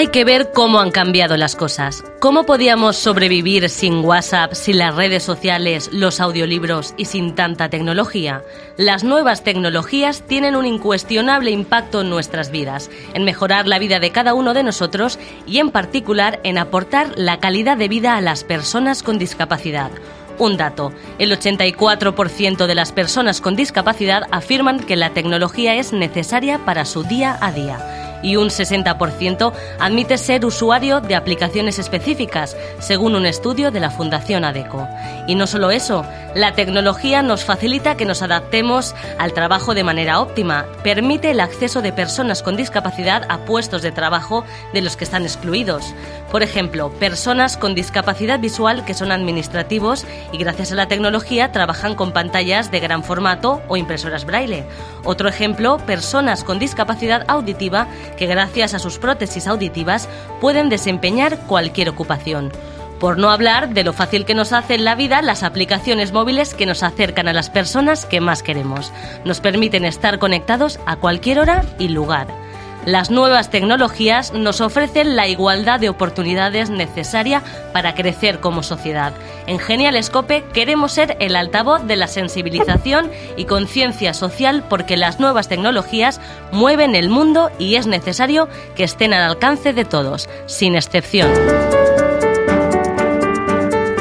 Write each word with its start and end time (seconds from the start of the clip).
Hay 0.00 0.08
que 0.08 0.24
ver 0.24 0.52
cómo 0.54 0.80
han 0.80 0.92
cambiado 0.92 1.36
las 1.36 1.54
cosas. 1.54 2.02
¿Cómo 2.20 2.46
podíamos 2.46 2.96
sobrevivir 2.96 3.68
sin 3.68 4.02
WhatsApp, 4.02 4.54
sin 4.54 4.78
las 4.78 4.94
redes 4.94 5.22
sociales, 5.22 5.90
los 5.92 6.20
audiolibros 6.20 6.94
y 6.96 7.04
sin 7.04 7.34
tanta 7.34 7.68
tecnología? 7.68 8.42
Las 8.78 9.04
nuevas 9.04 9.44
tecnologías 9.44 10.22
tienen 10.22 10.56
un 10.56 10.64
incuestionable 10.64 11.50
impacto 11.50 12.00
en 12.00 12.08
nuestras 12.08 12.50
vidas, 12.50 12.88
en 13.12 13.24
mejorar 13.24 13.68
la 13.68 13.78
vida 13.78 14.00
de 14.00 14.10
cada 14.10 14.32
uno 14.32 14.54
de 14.54 14.62
nosotros 14.62 15.18
y 15.46 15.58
en 15.58 15.70
particular 15.70 16.40
en 16.44 16.56
aportar 16.56 17.12
la 17.16 17.38
calidad 17.38 17.76
de 17.76 17.88
vida 17.88 18.16
a 18.16 18.22
las 18.22 18.42
personas 18.42 19.02
con 19.02 19.18
discapacidad. 19.18 19.90
Un 20.38 20.56
dato, 20.56 20.94
el 21.18 21.30
84% 21.30 22.66
de 22.66 22.74
las 22.74 22.92
personas 22.92 23.42
con 23.42 23.54
discapacidad 23.54 24.22
afirman 24.30 24.80
que 24.80 24.96
la 24.96 25.10
tecnología 25.10 25.74
es 25.74 25.92
necesaria 25.92 26.58
para 26.64 26.86
su 26.86 27.02
día 27.02 27.36
a 27.42 27.52
día 27.52 27.99
y 28.22 28.36
un 28.36 28.48
60% 28.48 29.52
admite 29.78 30.18
ser 30.18 30.44
usuario 30.44 31.00
de 31.00 31.14
aplicaciones 31.14 31.78
específicas, 31.78 32.56
según 32.78 33.14
un 33.14 33.26
estudio 33.26 33.70
de 33.70 33.80
la 33.80 33.90
Fundación 33.90 34.44
ADECO. 34.44 34.88
Y 35.26 35.34
no 35.34 35.46
solo 35.46 35.70
eso, 35.70 36.04
la 36.34 36.52
tecnología 36.52 37.22
nos 37.22 37.44
facilita 37.44 37.96
que 37.96 38.04
nos 38.04 38.22
adaptemos 38.22 38.94
al 39.18 39.32
trabajo 39.32 39.74
de 39.74 39.84
manera 39.84 40.20
óptima, 40.20 40.66
permite 40.82 41.30
el 41.30 41.40
acceso 41.40 41.82
de 41.82 41.92
personas 41.92 42.42
con 42.42 42.56
discapacidad 42.56 43.24
a 43.28 43.38
puestos 43.38 43.82
de 43.82 43.92
trabajo 43.92 44.44
de 44.72 44.82
los 44.82 44.96
que 44.96 45.04
están 45.04 45.22
excluidos. 45.22 45.94
Por 46.30 46.42
ejemplo, 46.42 46.90
personas 46.90 47.56
con 47.56 47.74
discapacidad 47.74 48.38
visual 48.38 48.84
que 48.84 48.94
son 48.94 49.10
administrativos 49.10 50.06
y 50.32 50.38
gracias 50.38 50.72
a 50.72 50.76
la 50.76 50.86
tecnología 50.86 51.52
trabajan 51.52 51.94
con 51.94 52.12
pantallas 52.12 52.70
de 52.70 52.80
gran 52.80 53.02
formato 53.02 53.60
o 53.68 53.76
impresoras 53.76 54.24
braille. 54.24 54.64
Otro 55.04 55.28
ejemplo, 55.28 55.78
personas 55.78 56.44
con 56.44 56.58
discapacidad 56.58 57.24
auditiva 57.26 57.88
que 58.16 58.26
gracias 58.26 58.74
a 58.74 58.78
sus 58.78 58.98
prótesis 58.98 59.46
auditivas 59.46 60.08
pueden 60.40 60.68
desempeñar 60.68 61.38
cualquier 61.46 61.88
ocupación. 61.88 62.52
Por 63.00 63.16
no 63.16 63.30
hablar 63.30 63.72
de 63.72 63.82
lo 63.82 63.94
fácil 63.94 64.26
que 64.26 64.34
nos 64.34 64.52
hacen 64.52 64.84
la 64.84 64.94
vida 64.94 65.22
las 65.22 65.42
aplicaciones 65.42 66.12
móviles 66.12 66.52
que 66.52 66.66
nos 66.66 66.82
acercan 66.82 67.28
a 67.28 67.32
las 67.32 67.48
personas 67.48 68.04
que 68.04 68.20
más 68.20 68.42
queremos. 68.42 68.92
Nos 69.24 69.40
permiten 69.40 69.86
estar 69.86 70.18
conectados 70.18 70.78
a 70.84 70.96
cualquier 70.96 71.38
hora 71.38 71.64
y 71.78 71.88
lugar. 71.88 72.39
Las 72.86 73.10
nuevas 73.10 73.50
tecnologías 73.50 74.32
nos 74.32 74.60
ofrecen 74.60 75.14
la 75.14 75.28
igualdad 75.28 75.80
de 75.80 75.90
oportunidades 75.90 76.70
necesaria 76.70 77.42
para 77.72 77.94
crecer 77.94 78.40
como 78.40 78.62
sociedad. 78.62 79.12
En 79.46 79.58
Genial 79.58 80.02
Scope 80.02 80.44
queremos 80.52 80.92
ser 80.92 81.16
el 81.20 81.36
altavoz 81.36 81.86
de 81.86 81.96
la 81.96 82.06
sensibilización 82.06 83.10
y 83.36 83.44
conciencia 83.44 84.14
social 84.14 84.64
porque 84.68 84.96
las 84.96 85.20
nuevas 85.20 85.48
tecnologías 85.48 86.20
mueven 86.52 86.94
el 86.94 87.10
mundo 87.10 87.50
y 87.58 87.74
es 87.74 87.86
necesario 87.86 88.48
que 88.74 88.84
estén 88.84 89.12
al 89.12 89.28
alcance 89.28 89.72
de 89.72 89.84
todos, 89.84 90.28
sin 90.46 90.74
excepción. 90.74 91.30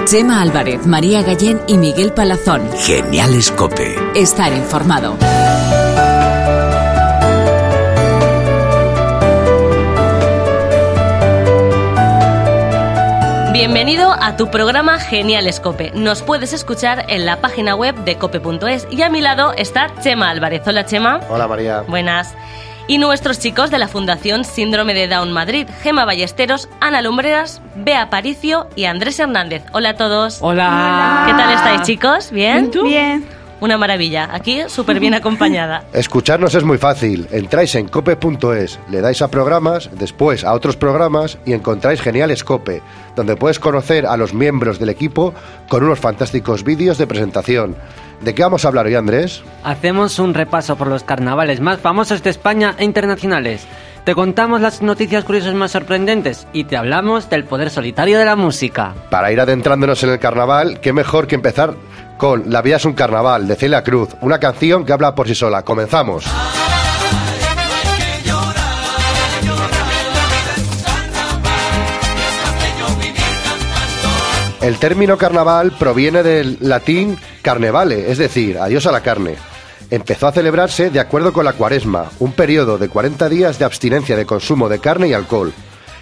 Chema 0.05 0.41
Álvarez, 0.41 0.87
María 0.87 1.21
Gallén 1.21 1.61
y 1.67 1.77
Miguel 1.77 2.13
Palazón. 2.13 2.67
Genial 2.79 3.39
Scope. 3.43 3.95
Estar 4.15 4.51
informado. 4.53 5.15
Bienvenido 13.59 14.15
a 14.17 14.37
tu 14.37 14.49
programa 14.49 14.99
Genial 14.99 15.45
Escope. 15.45 15.91
Nos 15.93 16.21
puedes 16.21 16.53
escuchar 16.53 17.07
en 17.09 17.25
la 17.25 17.41
página 17.41 17.75
web 17.75 17.93
de 18.05 18.15
cope.es 18.15 18.87
y 18.89 19.01
a 19.01 19.09
mi 19.09 19.19
lado 19.19 19.51
está 19.51 19.93
Chema 20.01 20.29
Álvarez. 20.29 20.61
Hola 20.65 20.85
Chema. 20.85 21.19
Hola 21.29 21.45
María. 21.45 21.81
Buenas. 21.81 22.33
Y 22.87 22.99
nuestros 22.99 23.37
chicos 23.37 23.69
de 23.69 23.77
la 23.77 23.89
Fundación 23.89 24.45
Síndrome 24.45 24.93
de 24.93 25.09
Down 25.09 25.33
Madrid, 25.33 25.67
Gema 25.81 26.05
Ballesteros, 26.05 26.69
Ana 26.79 27.01
Lumbreras, 27.01 27.61
Bea 27.75 28.03
Aparicio 28.03 28.69
y 28.77 28.85
Andrés 28.85 29.19
Hernández. 29.19 29.63
Hola 29.73 29.89
a 29.89 29.95
todos. 29.97 30.37
Hola. 30.39 31.25
¿Qué 31.27 31.33
tal 31.33 31.51
estáis 31.51 31.81
chicos? 31.81 32.31
¿Bien? 32.31 32.71
Bien. 32.71 33.27
Una 33.61 33.77
maravilla. 33.77 34.29
Aquí 34.31 34.61
súper 34.67 34.99
bien 34.99 35.13
acompañada. 35.15 35.83
Escucharnos 35.93 36.55
es 36.55 36.63
muy 36.63 36.77
fácil. 36.77 37.27
Entráis 37.31 37.75
en 37.75 37.87
cope.es, 37.87 38.79
le 38.89 39.01
dais 39.01 39.21
a 39.21 39.27
programas, 39.29 39.89
después 39.93 40.43
a 40.43 40.53
otros 40.53 40.75
programas 40.77 41.37
y 41.45 41.53
encontráis 41.53 42.01
Genial 42.01 42.31
Escope, 42.31 42.81
donde 43.15 43.35
puedes 43.35 43.59
conocer 43.59 44.05
a 44.05 44.17
los 44.17 44.33
miembros 44.33 44.79
del 44.79 44.89
equipo 44.89 45.33
con 45.67 45.83
unos 45.83 45.99
fantásticos 45.99 46.63
vídeos 46.63 46.97
de 46.97 47.07
presentación. 47.07 47.75
¿De 48.21 48.35
qué 48.35 48.43
vamos 48.43 48.65
a 48.65 48.67
hablar 48.67 48.85
hoy, 48.85 48.95
Andrés? 48.95 49.41
Hacemos 49.63 50.19
un 50.19 50.33
repaso 50.33 50.75
por 50.75 50.87
los 50.87 51.03
carnavales 51.03 51.61
más 51.61 51.79
famosos 51.79 52.21
de 52.21 52.29
España 52.29 52.75
e 52.77 52.83
internacionales. 52.83 53.65
Te 54.03 54.15
contamos 54.15 54.59
las 54.61 54.81
noticias 54.81 55.23
curiosas 55.23 55.53
más 55.53 55.71
sorprendentes 55.71 56.47
y 56.51 56.63
te 56.65 56.75
hablamos 56.77 57.29
del 57.29 57.43
poder 57.43 57.69
solitario 57.69 58.17
de 58.17 58.25
la 58.25 58.35
música. 58.35 58.93
Para 59.09 59.31
ir 59.31 59.39
adentrándonos 59.39 60.03
en 60.03 60.09
el 60.09 60.19
carnaval, 60.19 60.79
qué 60.81 60.93
mejor 60.93 61.27
que 61.27 61.35
empezar 61.35 61.75
con 62.19 62.51
La 62.51 62.61
vida 62.61 62.75
es 62.75 62.83
un 62.83 62.93
carnaval 62.93 63.47
de 63.47 63.55
Celia 63.55 63.81
Cruz, 63.81 64.09
una 64.19 64.39
canción 64.39 64.85
que 64.85 64.91
habla 64.91 65.15
por 65.15 65.25
sí 65.25 65.33
sola. 65.33 65.63
Comenzamos. 65.63 66.25
El 74.61 74.77
término 74.77 75.17
carnaval 75.17 75.71
proviene 75.79 76.21
del 76.21 76.57
latín 76.59 77.17
carnevale, 77.41 78.11
es 78.11 78.17
decir, 78.17 78.57
adiós 78.57 78.85
a 78.85 78.91
la 78.91 79.01
carne. 79.01 79.35
Empezó 79.89 80.27
a 80.27 80.33
celebrarse 80.33 80.89
de 80.89 80.99
acuerdo 80.99 81.31
con 81.31 81.45
la 81.45 81.53
cuaresma, 81.53 82.11
un 82.19 82.33
periodo 82.33 82.77
de 82.77 82.89
40 82.89 83.29
días 83.29 83.57
de 83.57 83.65
abstinencia 83.65 84.17
de 84.17 84.25
consumo 84.25 84.67
de 84.67 84.79
carne 84.79 85.07
y 85.07 85.13
alcohol. 85.13 85.53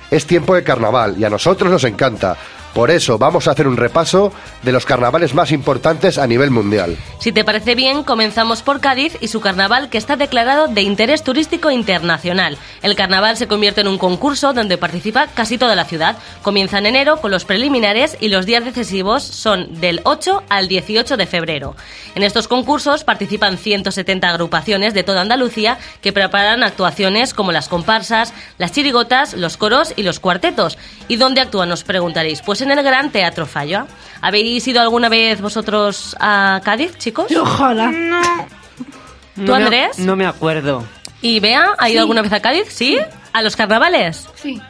Es 0.10 0.26
tiempo 0.26 0.56
de 0.56 0.64
carnaval 0.64 1.16
y 1.20 1.26
a 1.26 1.30
nosotros 1.30 1.70
nos 1.70 1.84
encanta, 1.84 2.36
por 2.74 2.92
eso 2.92 3.18
vamos 3.18 3.48
a 3.48 3.52
hacer 3.52 3.68
un 3.68 3.78
repaso 3.78 4.32
de 4.64 4.72
los 4.72 4.86
carnavales 4.86 5.34
más 5.34 5.52
importantes 5.52 6.18
a 6.18 6.28
nivel 6.28 6.52
mundial. 6.52 6.98
Si 7.20 7.32
te 7.32 7.44
parece 7.44 7.76
bien, 7.76 8.04
comenzamos 8.04 8.62
por 8.62 8.80
Cádiz 8.80 9.18
y 9.20 9.30
su 9.30 9.42
carnaval 9.42 9.90
que 9.90 9.98
está 9.98 10.16
declarado 10.16 10.68
de 10.68 10.82
interés 10.82 11.24
turístico 11.24 11.72
internacional. 11.72 12.58
El 12.82 12.96
carnaval 12.96 13.38
se 13.38 13.48
convierte 13.48 13.82
en 13.82 13.88
un 13.88 13.98
concurso 13.98 14.54
donde 14.54 14.78
participa 14.78 15.28
casi 15.28 15.58
toda 15.58 15.76
la 15.76 15.86
ciudad. 15.86 16.18
Comienza 16.42 16.78
en 16.78 16.86
enero 16.86 17.18
con 17.22 17.32
los 17.32 17.46
preliminares 17.46 18.18
y 18.20 18.30
los 18.30 18.46
días 18.46 18.64
decisivos 18.64 19.24
son 19.24 19.80
del 19.82 20.02
8 20.04 20.44
al 20.50 20.68
18 20.68 21.18
de 21.18 21.26
febrero. 21.26 21.76
En 22.16 22.24
estos 22.24 22.48
concursos 22.48 23.04
participan 23.04 23.58
170 23.58 24.30
agrupaciones 24.30 24.94
de 24.94 25.04
toda 25.04 25.22
Andalucía 25.22 25.78
que 26.02 26.14
preparan 26.14 26.64
actuaciones 26.64 27.34
como 27.34 27.52
las 27.52 27.70
comparsas, 27.70 28.34
las 28.58 28.72
chirigotas, 28.72 29.34
los 29.34 29.58
coros 29.58 29.94
y 29.96 30.04
los 30.04 30.20
cuartetos. 30.20 30.78
¿Y 31.08 31.16
dónde 31.16 31.42
actúan? 31.42 31.72
Os 31.72 31.84
preguntaréis. 31.84 32.42
Pues 32.42 32.57
en 32.62 32.72
el 32.72 32.84
Gran 32.84 33.12
Teatro 33.12 33.46
Falla. 33.46 33.86
¿Habéis 34.22 34.68
ido 34.68 34.82
alguna 34.82 35.10
vez 35.10 35.42
vosotros 35.42 36.16
a 36.20 36.62
Cádiz, 36.64 36.98
chicos? 36.98 37.28
Ojalá. 37.36 37.92
No. 37.92 39.46
¿Tú, 39.46 39.54
Andrés? 39.54 40.00
no 40.00 40.16
me 40.16 40.26
acuerdo. 40.26 40.84
¿Y 41.22 41.40
Bea? 41.40 41.76
¿Ha 41.78 41.90
ido 41.90 42.02
alguna 42.02 42.22
vez 42.22 42.32
a 42.34 42.40
Cádiz? 42.40 42.68
¿Sí? 42.70 42.98
¿A 43.34 43.42
los 43.42 43.56
carnavales? 43.56 44.28
Sí. 44.36 44.62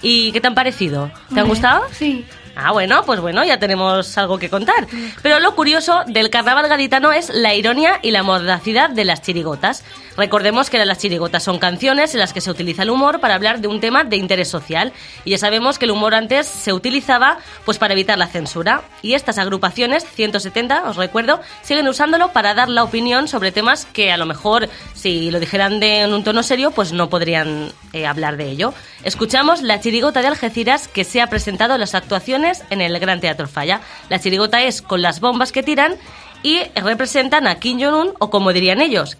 ¿Y 0.00 0.32
qué 0.32 0.40
te 0.40 0.46
han 0.46 0.54
parecido? 0.54 1.10
¿Te 1.32 1.40
han 1.40 1.48
gustado? 1.48 1.82
Sí. 1.92 2.24
Ah, 2.56 2.70
bueno, 2.72 3.02
pues 3.04 3.20
bueno, 3.20 3.44
ya 3.44 3.58
tenemos 3.58 4.16
algo 4.16 4.38
que 4.38 4.48
contar. 4.48 4.86
Pero 5.22 5.40
lo 5.40 5.56
curioso 5.56 6.02
del 6.06 6.30
carnaval 6.30 6.68
gaditano 6.68 7.12
es 7.12 7.30
la 7.30 7.54
ironía 7.54 7.98
y 8.00 8.12
la 8.12 8.22
mordacidad 8.22 8.90
de 8.90 9.04
las 9.04 9.22
chirigotas. 9.22 9.84
Recordemos 10.16 10.70
que 10.70 10.84
las 10.84 10.98
chirigotas 10.98 11.42
son 11.42 11.58
canciones 11.58 12.14
en 12.14 12.20
las 12.20 12.32
que 12.32 12.40
se 12.40 12.50
utiliza 12.50 12.84
el 12.84 12.90
humor 12.90 13.18
para 13.18 13.34
hablar 13.34 13.60
de 13.60 13.66
un 13.66 13.80
tema 13.80 14.04
de 14.04 14.16
interés 14.16 14.48
social. 14.48 14.92
Y 15.24 15.30
ya 15.30 15.38
sabemos 15.38 15.78
que 15.78 15.86
el 15.86 15.90
humor 15.90 16.14
antes 16.14 16.46
se 16.46 16.72
utilizaba 16.72 17.38
pues 17.64 17.78
para 17.78 17.94
evitar 17.94 18.18
la 18.18 18.28
censura. 18.28 18.82
Y 19.02 19.14
estas 19.14 19.38
agrupaciones, 19.38 20.04
170, 20.04 20.88
os 20.88 20.96
recuerdo, 20.96 21.40
siguen 21.62 21.88
usándolo 21.88 22.32
para 22.32 22.54
dar 22.54 22.68
la 22.68 22.84
opinión 22.84 23.26
sobre 23.26 23.50
temas 23.50 23.86
que 23.86 24.12
a 24.12 24.16
lo 24.16 24.26
mejor, 24.26 24.68
si 24.94 25.32
lo 25.32 25.40
dijeran 25.40 25.80
de, 25.80 26.02
en 26.02 26.14
un 26.14 26.22
tono 26.22 26.44
serio, 26.44 26.70
pues 26.70 26.92
no 26.92 27.08
podrían 27.10 27.72
eh, 27.92 28.06
hablar 28.06 28.36
de 28.36 28.48
ello. 28.48 28.74
Escuchamos 29.02 29.62
la 29.62 29.80
chirigota 29.80 30.22
de 30.22 30.28
Algeciras 30.28 30.86
que 30.86 31.02
se 31.02 31.20
ha 31.20 31.26
presentado 31.26 31.74
en 31.74 31.80
las 31.80 31.94
actuaciones 31.94 32.43
en 32.70 32.80
el 32.80 32.98
Gran 32.98 33.20
Teatro 33.20 33.48
Falla. 33.48 33.80
La 34.08 34.18
chirigota 34.18 34.62
es 34.62 34.82
con 34.82 35.02
las 35.02 35.20
bombas 35.20 35.52
que 35.52 35.62
tiran 35.62 35.94
y 36.42 36.60
representan 36.74 37.46
a 37.46 37.58
Kim 37.58 37.80
Jong-un 37.80 38.12
o 38.18 38.30
como 38.30 38.52
dirían 38.52 38.80
ellos, 38.80 39.16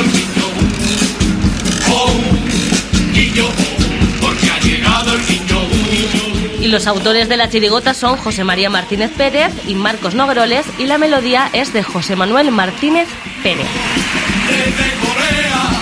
el 0.00 0.10
niño. 0.10 0.26
Y 6.60 6.68
los 6.68 6.86
autores 6.88 7.28
de 7.28 7.36
la 7.36 7.48
chirigota 7.48 7.94
son 7.94 8.16
José 8.16 8.42
María 8.42 8.68
Martínez 8.68 9.12
Pérez 9.16 9.52
y 9.68 9.74
Marcos 9.74 10.14
Nogroles 10.14 10.66
y 10.78 10.86
la 10.86 10.98
melodía 10.98 11.48
es 11.52 11.72
de 11.72 11.84
José 11.84 12.16
Manuel 12.16 12.50
Martínez 12.50 13.08
Pérez. 13.42 13.68
Desde 14.48 14.90
Corea, 14.98 15.76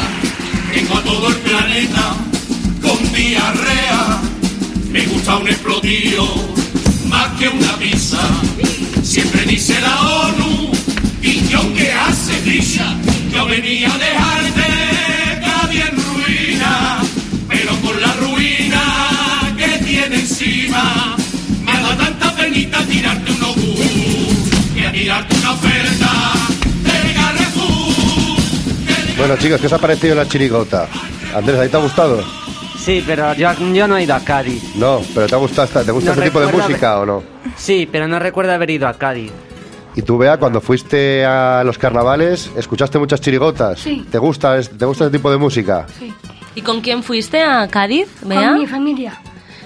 a 0.98 1.02
todo 1.02 1.28
el 1.28 1.36
planeta 1.36 2.16
con 2.82 3.12
diarrea. 3.12 4.33
Me 4.94 5.04
gusta 5.06 5.38
un 5.38 5.48
explodido, 5.48 6.24
más 7.06 7.26
que 7.36 7.48
una 7.48 7.76
pizza. 7.78 8.20
Siempre 9.02 9.42
dice 9.44 9.80
la 9.80 10.00
ONU, 10.00 10.70
y 11.20 11.48
yo 11.48 11.74
que 11.74 11.90
hace 11.90 12.40
dicha, 12.42 12.94
yo 13.32 13.44
venía 13.44 13.92
a 13.92 13.98
dejarte 13.98 14.62
caer 15.40 15.88
en 15.88 15.96
ruina, 15.96 17.00
pero 17.48 17.74
con 17.80 18.00
la 18.00 18.12
ruina 18.12 18.82
que 19.58 19.84
tiene 19.84 20.14
encima, 20.14 21.16
me 21.64 21.72
da 21.72 21.96
tanta 21.96 22.36
penita 22.36 22.86
tirarte 22.86 23.32
un 23.32 23.42
obu, 23.42 23.74
que 24.76 24.86
a 24.86 24.92
tirarte 24.92 25.36
una 25.38 25.50
oferta. 25.54 26.10
Bueno 29.18 29.36
chicos, 29.38 29.60
¿qué 29.60 29.66
os 29.66 29.72
ha 29.72 29.78
parecido 29.78 30.14
la 30.14 30.28
chirigota? 30.28 30.86
Andrés, 31.34 31.58
¿ahí 31.58 31.68
te 31.68 31.76
ha 31.78 31.80
gustado? 31.80 32.43
Sí, 32.84 33.02
pero 33.06 33.32
yo, 33.34 33.50
yo 33.72 33.88
no 33.88 33.96
he 33.96 34.02
ido 34.04 34.14
a 34.14 34.20
Cádiz. 34.20 34.74
No, 34.76 35.00
pero 35.14 35.26
¿te, 35.26 35.34
ha 35.34 35.38
gustado 35.38 35.64
esta- 35.66 35.84
¿te 35.84 35.90
gusta 35.92 36.10
No 36.10 36.12
este 36.14 36.24
tipo 36.26 36.40
de 36.40 36.46
recuerdo 36.46 36.68
música 36.68 37.00
o 37.00 37.06
no? 37.06 37.22
Sí, 37.56 37.88
pero 37.90 38.06
no 38.06 38.18
recuerdo 38.18 38.52
haber 38.52 38.70
ido 38.70 38.86
a 38.86 38.94
Cádiz. 38.94 39.32
Y 39.96 40.02
tú, 40.02 40.18
Bea, 40.18 40.36
cuando 40.38 40.60
fuiste 40.60 41.24
a 41.24 41.62
los 41.64 41.78
carnavales, 41.78 42.50
¿escuchaste 42.56 42.98
muchas 42.98 43.20
chirigotas? 43.20 43.78
Sí. 43.80 44.04
¿Te 44.10 44.18
gusta, 44.18 44.58
es- 44.58 44.68
¿Te 44.76 44.84
gusta 44.84 45.04
este 45.06 45.16
tipo 45.18 45.30
de 45.30 45.38
música? 45.38 45.86
Sí. 45.98 46.12
¿Y 46.56 46.60
con 46.62 46.80
quién 46.82 47.02
fuiste 47.02 47.42
a 47.42 47.66
Cádiz, 47.68 48.08
Bea? 48.22 48.50
Con 48.50 48.58
mi 48.58 48.66
familia. 48.66 49.18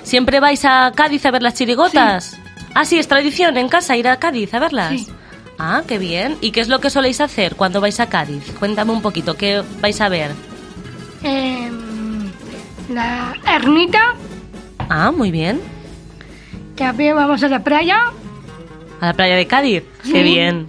¿Siempre 0.05 0.39
vais 0.39 0.65
a 0.65 0.93
Cádiz 0.95 1.27
a 1.27 1.31
ver 1.33 1.43
las 1.43 1.55
chirigotas? 1.55 2.37
Ah, 2.75 2.85
sí, 2.85 2.99
es 2.99 3.09
tradición 3.09 3.57
en 3.57 3.69
casa 3.69 3.97
ir 3.97 4.07
a 4.07 4.19
Cádiz 4.19 4.55
a 4.55 4.61
verlas. 4.61 4.91
Sí. 4.91 5.09
Ah, 5.59 5.83
qué 5.89 5.99
bien. 5.99 6.37
¿Y 6.41 6.53
qué 6.53 6.61
es 6.61 6.69
lo 6.69 6.79
que 6.81 6.89
soléis 6.89 7.21
hacer 7.21 7.57
cuando 7.57 7.81
vais 7.81 7.99
a 7.99 8.07
Cádiz? 8.09 8.53
Cuéntame 8.61 8.93
un 8.93 9.03
poquito, 9.03 9.35
¿qué 9.37 9.63
vais 9.81 10.01
a 10.01 10.09
ver? 10.09 10.31
Em, 11.25 11.88
la 12.89 13.35
ermita, 13.47 14.15
Ah, 14.91 15.11
muy 15.11 15.31
bien. 15.31 15.61
pie 16.97 17.13
vamos 17.13 17.43
a 17.43 17.49
la 17.49 17.63
playa. 17.63 18.11
A 19.01 19.07
la 19.07 19.13
playa 19.13 19.37
de 19.37 19.47
Cádiz. 19.47 19.83
Qué 20.11 20.23
bien. 20.23 20.69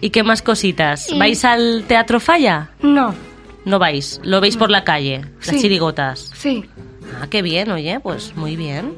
¿Y 0.00 0.10
qué 0.10 0.22
más 0.22 0.40
cositas? 0.42 1.10
Y- 1.10 1.18
¿Vais 1.18 1.44
al 1.44 1.84
Teatro 1.86 2.20
Falla? 2.20 2.70
No, 2.80 3.14
No 3.64 3.78
vais, 3.78 4.20
lo 4.22 4.40
veis 4.40 4.56
por 4.56 4.70
la 4.70 4.84
calle, 4.84 5.22
las 5.44 5.56
chirigotas. 5.60 6.30
sí. 6.34 6.64
Ah, 7.20 7.26
qué 7.28 7.40
bien, 7.42 7.70
oye, 7.70 8.00
pues 8.00 8.36
muy 8.36 8.54
bien. 8.54 8.92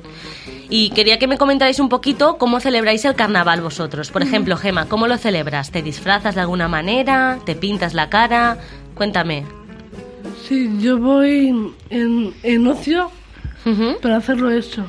Y 0.68 0.90
quería 0.90 1.18
que 1.18 1.26
me 1.28 1.38
comentarais 1.38 1.78
un 1.80 1.88
poquito 1.88 2.38
cómo 2.38 2.60
celebráis 2.60 3.04
el 3.04 3.14
carnaval 3.14 3.60
vosotros. 3.62 4.10
Por 4.10 4.22
ejemplo, 4.22 4.56
Gema, 4.56 4.86
¿cómo 4.86 5.06
lo 5.06 5.16
celebras? 5.16 5.70
¿Te 5.70 5.80
disfrazas 5.82 6.34
de 6.34 6.40
alguna 6.40 6.68
manera? 6.68 7.38
¿Te 7.46 7.54
pintas 7.56 7.94
la 7.94 8.10
cara? 8.10 8.58
Cuéntame. 8.94 9.44
Sí, 10.50 10.68
yo 10.80 10.98
voy 10.98 11.54
en, 11.90 12.34
en 12.42 12.66
ocio 12.66 13.08
para 14.02 14.16
hacerlo 14.16 14.50
eso. 14.50 14.84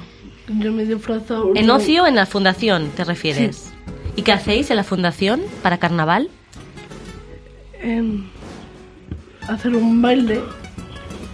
Yo 0.48 0.72
me 0.72 0.86
disfrazo. 0.86 1.52
En 1.54 1.70
ocio, 1.70 2.08
en 2.08 2.16
la 2.16 2.26
fundación, 2.26 2.90
¿te 2.96 3.04
refieres? 3.04 3.72
¿Y 4.16 4.24
qué 4.24 4.32
hacéis 4.32 4.72
en 4.72 4.78
la 4.78 4.84
fundación 4.84 5.40
para 5.62 5.78
carnaval? 5.78 6.32
En 7.80 8.26
hacer 9.48 9.76
un 9.76 10.02
baile. 10.02 10.42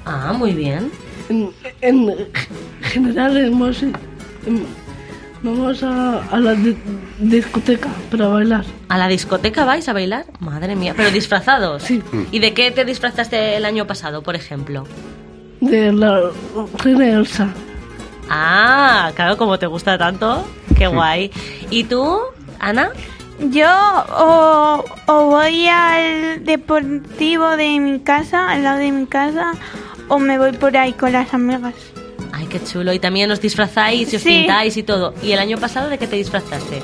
Ah, 0.04 0.34
muy 0.38 0.52
bien. 0.52 0.92
En, 1.30 1.50
en 1.80 2.14
general, 2.82 3.38
hemos, 3.38 3.82
vamos 5.44 5.84
a, 5.84 6.24
a 6.32 6.40
la 6.40 6.54
di- 6.54 6.78
discoteca 7.20 7.90
para 8.12 8.28
bailar. 8.28 8.66
¿A 8.90 8.98
la 8.98 9.08
discoteca 9.08 9.66
vais 9.66 9.88
a 9.88 9.94
bailar? 9.94 10.26
Madre 10.40 10.76
mía, 10.76 10.94
pero 10.96 11.12
disfrazados. 11.12 11.84
Sí. 11.84 12.02
¿Y 12.32 12.40
de 12.40 12.54
qué 12.54 12.72
te 12.72 12.86
disfrazaste 12.86 13.56
el 13.58 13.66
año 13.66 13.86
pasado, 13.88 14.22
por 14.24 14.36
ejemplo? 14.36 14.86
De 15.62 15.92
la 15.92 16.30
reina 16.84 17.10
Elsa. 17.10 17.48
Ah, 18.30 19.12
claro, 19.16 19.38
como 19.38 19.58
te 19.58 19.68
gusta 19.68 19.98
tanto. 19.98 20.48
Qué 20.78 20.88
guay. 20.88 21.32
¿Y 21.70 21.84
tú, 21.86 22.20
Ana? 22.60 22.90
Yo 23.40 23.68
o, 24.18 24.84
o 25.06 25.24
voy 25.26 25.68
al 25.68 26.44
deportivo 26.44 27.50
de 27.56 27.80
mi 27.80 28.00
casa, 28.00 28.50
al 28.50 28.64
lado 28.64 28.80
de 28.80 28.92
mi 28.92 29.06
casa, 29.06 29.52
o 30.08 30.18
me 30.20 30.38
voy 30.40 30.54
por 30.54 30.76
ahí 30.76 30.94
con 30.94 31.12
las 31.12 31.34
amigas. 31.34 31.74
Ay, 32.38 32.46
qué 32.48 32.64
chulo. 32.64 32.94
Y 32.94 33.00
también 33.00 33.32
os 33.32 33.42
disfrazáis 33.42 34.14
y 34.14 34.16
os 34.18 34.22
Sí. 34.22 34.30
pintáis 34.30 34.78
y 34.78 34.84
todo. 34.84 35.14
¿Y 35.24 35.32
el 35.32 35.40
año 35.40 35.58
pasado 35.58 35.90
de 35.90 35.98
qué 35.98 36.08
te 36.08 36.16
disfrazaste? 36.18 36.84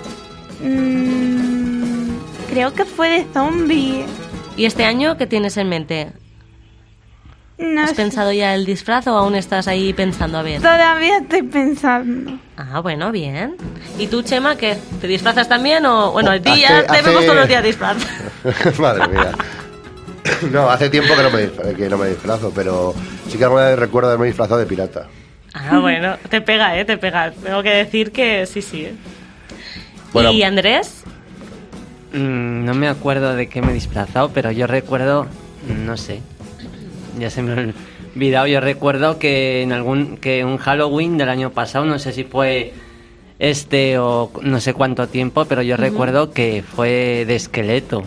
Mm, 0.61 2.09
creo 2.49 2.73
que 2.73 2.85
fue 2.85 3.09
de 3.09 3.25
zombie. 3.33 4.05
¿Y 4.57 4.65
este 4.65 4.85
año 4.85 5.17
qué 5.17 5.27
tienes 5.27 5.57
en 5.57 5.69
mente? 5.69 6.11
No 7.57 7.81
¿Has 7.83 7.91
sé. 7.91 7.95
pensado 7.95 8.31
ya 8.31 8.55
el 8.55 8.65
disfraz 8.65 9.05
o 9.07 9.15
aún 9.17 9.35
estás 9.35 9.67
ahí 9.67 9.93
pensando 9.93 10.37
a 10.39 10.41
ver? 10.41 10.59
Todavía 10.61 11.17
estoy 11.19 11.43
pensando. 11.43 12.37
Ah, 12.57 12.79
bueno, 12.81 13.11
bien. 13.11 13.55
¿Y 13.99 14.07
tú, 14.07 14.23
Chema, 14.23 14.55
qué? 14.55 14.77
¿Te 14.99 15.07
disfrazas 15.07 15.47
también 15.47 15.85
o...? 15.85 16.11
Bueno, 16.11 16.31
a 16.31 16.39
ti 16.39 16.49
Hace- 16.49 16.61
ya 16.61 16.83
te 16.85 16.91
hace- 16.97 17.09
vemos 17.09 17.23
todos 17.25 17.37
los 17.37 17.47
días 17.47 17.63
disfraz. 17.63 17.97
Madre 18.79 19.07
mía. 19.07 19.31
No, 20.51 20.69
hace 20.69 20.89
tiempo 20.89 21.13
que 21.15 21.21
no, 21.23 21.29
me, 21.29 21.73
que 21.75 21.89
no 21.89 21.97
me 21.97 22.07
disfrazo, 22.07 22.51
pero 22.55 22.93
sí 23.29 23.37
que 23.37 23.43
alguna 23.43 23.65
vez 23.67 23.77
recuerdo 23.79 24.09
haberme 24.09 24.27
disfrazado 24.27 24.57
de 24.59 24.65
pirata. 24.65 25.07
Ah, 25.53 25.79
bueno, 25.79 26.17
te 26.29 26.41
pega, 26.41 26.77
¿eh? 26.77 26.85
Te 26.85 26.97
pega. 26.97 27.31
Tengo 27.31 27.61
que 27.61 27.69
decir 27.69 28.11
que 28.11 28.45
sí, 28.45 28.61
sí. 28.61 28.85
¿eh? 28.85 28.95
Bueno. 30.11 30.31
¿Y 30.31 30.43
Andrés? 30.43 31.03
Mm, 32.13 32.65
no 32.65 32.73
me 32.73 32.87
acuerdo 32.87 33.35
de 33.35 33.47
qué 33.47 33.61
me 33.61 33.71
he 33.71 33.73
disfrazado, 33.73 34.29
pero 34.29 34.51
yo 34.51 34.67
recuerdo, 34.67 35.27
no 35.67 35.97
sé, 35.97 36.21
ya 37.19 37.29
se 37.29 37.41
me 37.41 37.53
ha 37.53 37.73
olvidado. 38.15 38.47
Yo 38.47 38.59
recuerdo 38.61 39.19
que 39.19 39.61
en 39.61 39.71
algún 39.71 40.17
que 40.17 40.45
un 40.45 40.57
Halloween 40.57 41.17
del 41.17 41.29
año 41.29 41.51
pasado, 41.51 41.85
no 41.85 41.97
sé 41.99 42.13
si 42.13 42.23
fue 42.23 42.73
este 43.39 43.97
o 43.97 44.31
no 44.41 44.59
sé 44.59 44.73
cuánto 44.73 45.07
tiempo, 45.07 45.45
pero 45.45 45.61
yo 45.61 45.75
recuerdo 45.77 46.31
que 46.31 46.63
fue 46.63 47.25
de 47.25 47.35
esqueleto, 47.35 48.03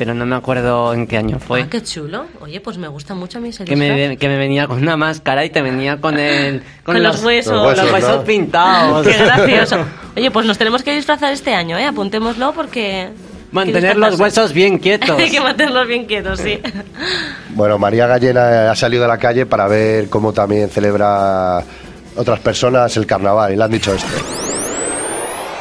pero 0.00 0.14
no 0.14 0.24
me 0.24 0.34
acuerdo 0.34 0.94
en 0.94 1.06
qué 1.06 1.18
año 1.18 1.38
fue. 1.38 1.60
Ah, 1.60 1.66
qué 1.68 1.82
chulo. 1.82 2.24
Oye, 2.40 2.58
pues 2.62 2.78
me 2.78 2.88
gusta 2.88 3.14
mucho 3.14 3.36
a 3.36 3.42
mí 3.42 3.50
ese 3.50 3.66
Que 3.66 3.76
me, 3.76 4.16
que 4.16 4.28
me 4.28 4.38
venía 4.38 4.66
con 4.66 4.78
una 4.78 4.96
máscara 4.96 5.44
y 5.44 5.50
te 5.50 5.60
venía 5.60 6.00
con 6.00 6.18
el 6.18 6.62
Con 6.84 7.02
los 7.02 7.22
huesos. 7.22 7.52
Los 7.52 7.66
huesos, 7.66 7.84
los 7.84 7.92
huesos 7.92 8.16
¿no? 8.16 8.24
pintados. 8.24 9.06
Qué 9.06 9.12
gracioso. 9.12 9.84
Oye, 10.16 10.30
pues 10.30 10.46
nos 10.46 10.56
tenemos 10.56 10.82
que 10.82 10.94
disfrazar 10.94 11.34
este 11.34 11.52
año, 11.52 11.76
¿eh? 11.76 11.84
Apuntémoslo 11.84 12.54
porque... 12.54 13.10
Mantener 13.52 13.98
los 13.98 14.18
huesos 14.18 14.54
bien 14.54 14.78
quietos. 14.78 15.10
Hay 15.18 15.30
que 15.30 15.40
mantenerlos 15.42 15.86
bien 15.86 16.06
quietos, 16.06 16.40
sí. 16.40 16.58
Bueno, 17.50 17.78
María 17.78 18.06
Gallena 18.06 18.70
ha 18.70 18.74
salido 18.76 19.04
a 19.04 19.08
la 19.08 19.18
calle 19.18 19.44
para 19.44 19.68
ver 19.68 20.08
cómo 20.08 20.32
también 20.32 20.70
celebra 20.70 21.62
otras 22.16 22.40
personas 22.40 22.96
el 22.96 23.04
carnaval 23.04 23.52
y 23.52 23.56
le 23.56 23.64
han 23.64 23.70
dicho 23.70 23.92
esto. 23.92 24.39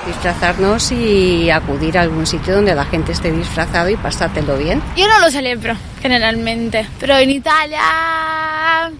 Disfrazarnos 0.09 0.91
y 0.91 1.49
acudir 1.49 1.97
a 1.97 2.01
algún 2.01 2.25
sitio 2.27 2.55
donde 2.55 2.75
la 2.75 2.85
gente 2.85 3.11
esté 3.13 3.31
disfrazado 3.31 3.89
y 3.89 3.95
pasártelo 3.95 4.57
bien. 4.57 4.81
Yo 4.97 5.07
no 5.07 5.19
lo 5.19 5.31
celebro 5.31 5.75
generalmente, 6.01 6.85
pero 6.99 7.17
en 7.17 7.29
Italia 7.31 8.91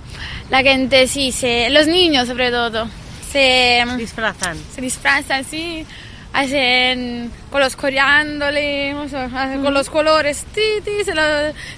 la 0.50 0.62
gente 0.64 1.08
sí, 1.08 1.32
se, 1.32 1.70
los 1.70 1.88
niños 1.88 2.28
sobre 2.28 2.50
todo, 2.52 2.88
se, 3.32 3.84
Disfrazan. 3.98 4.58
se 4.74 4.82
disfrazan 4.82 5.42
así, 5.42 5.86
hacen 6.34 7.32
con 7.52 7.62
los 7.62 7.76
coriándole, 7.76 8.94
o 8.96 9.08
sea, 9.08 9.26
hacen 9.26 9.62
con 9.64 9.74
los 9.74 9.90
colores, 9.90 10.46
ti, 10.54 10.62
ti, 10.84 11.04
se 11.06 11.14
lo 11.14 11.22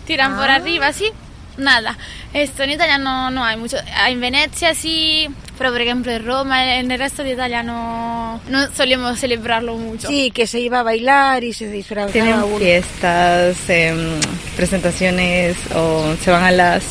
tiran 0.06 0.36
por 0.36 0.50
Ah. 0.50 0.56
arriba 0.56 0.88
así. 0.88 1.10
Nada, 1.58 1.98
esto 2.34 2.64
en 2.64 2.72
Italia 2.72 2.98
no, 2.98 3.30
no 3.30 3.44
hay 3.44 3.58
mucho. 3.58 3.78
En 4.08 4.22
Venecia 4.22 4.74
sí, 4.74 5.28
pero 5.62 5.74
por 5.74 5.82
ejemplo 5.82 6.12
en 6.12 6.26
Roma, 6.26 6.78
en 6.78 6.90
el 6.90 6.98
resto 6.98 7.22
de 7.22 7.34
Italia 7.34 7.62
no, 7.62 8.42
no 8.50 8.68
solemos 8.76 9.20
celebrarlo 9.20 9.76
mucho. 9.76 10.08
Sí, 10.08 10.32
que 10.32 10.48
se 10.48 10.60
iba 10.60 10.80
a 10.80 10.84
bailar 10.84 11.44
y 11.44 11.54
se 11.54 11.70
disfrazaba 11.70 12.12
Tienen 12.12 12.34
uno. 12.42 12.58
fiestas, 12.58 13.58
em, 13.68 14.20
presentaciones 14.56 15.56
o 15.76 16.16
se 16.24 16.32
van 16.32 16.46
a 16.46 16.50
las 16.50 16.84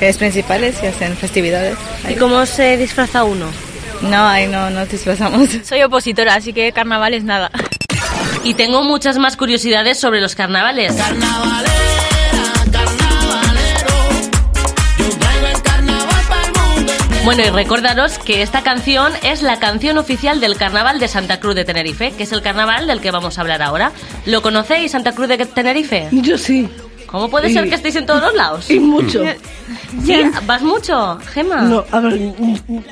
calles 0.00 0.16
principales 0.16 0.74
y 0.82 0.86
hacen 0.86 1.16
festividades. 1.16 1.76
¿Y 2.08 2.14
cómo 2.14 2.44
se 2.46 2.76
disfraza 2.76 3.22
uno? 3.22 3.46
No, 4.02 4.26
ahí 4.26 4.48
no 4.48 4.70
nos 4.70 4.88
disfrazamos. 4.88 5.48
Soy 5.62 5.84
opositora, 5.84 6.34
así 6.34 6.52
que 6.52 6.72
carnaval 6.72 7.14
es 7.14 7.22
nada. 7.22 7.52
Y 8.42 8.54
tengo 8.54 8.82
muchas 8.82 9.18
más 9.18 9.36
curiosidades 9.36 10.00
sobre 10.00 10.20
los 10.20 10.34
carnavales. 10.34 10.96
Bueno, 17.26 17.42
y 17.44 17.50
recordaros 17.50 18.18
que 18.18 18.40
esta 18.42 18.62
canción 18.62 19.12
es 19.24 19.42
la 19.42 19.58
canción 19.58 19.98
oficial 19.98 20.40
del 20.40 20.56
Carnaval 20.56 21.00
de 21.00 21.08
Santa 21.08 21.40
Cruz 21.40 21.56
de 21.56 21.64
Tenerife, 21.64 22.12
que 22.12 22.22
es 22.22 22.30
el 22.30 22.40
carnaval 22.40 22.86
del 22.86 23.00
que 23.00 23.10
vamos 23.10 23.36
a 23.36 23.40
hablar 23.40 23.62
ahora. 23.62 23.90
¿Lo 24.26 24.42
conocéis, 24.42 24.92
Santa 24.92 25.10
Cruz 25.12 25.26
de 25.28 25.38
Tenerife? 25.44 26.08
Yo 26.12 26.38
sí. 26.38 26.68
¿Cómo 27.06 27.28
puede 27.28 27.50
Y- 27.50 27.52
ser 27.52 27.68
que 27.68 27.74
estéis 27.74 27.96
en 27.96 28.06
todos 28.06 28.22
los 28.22 28.34
lados? 28.34 28.70
Y 28.70 28.78
mucho. 28.78 29.24
¿Sí? 30.04 30.22
¿Vas 30.46 30.62
mucho, 30.62 31.18
Gema? 31.32 31.62
No, 31.62 31.84
a 31.90 31.98
ver, 32.00 32.18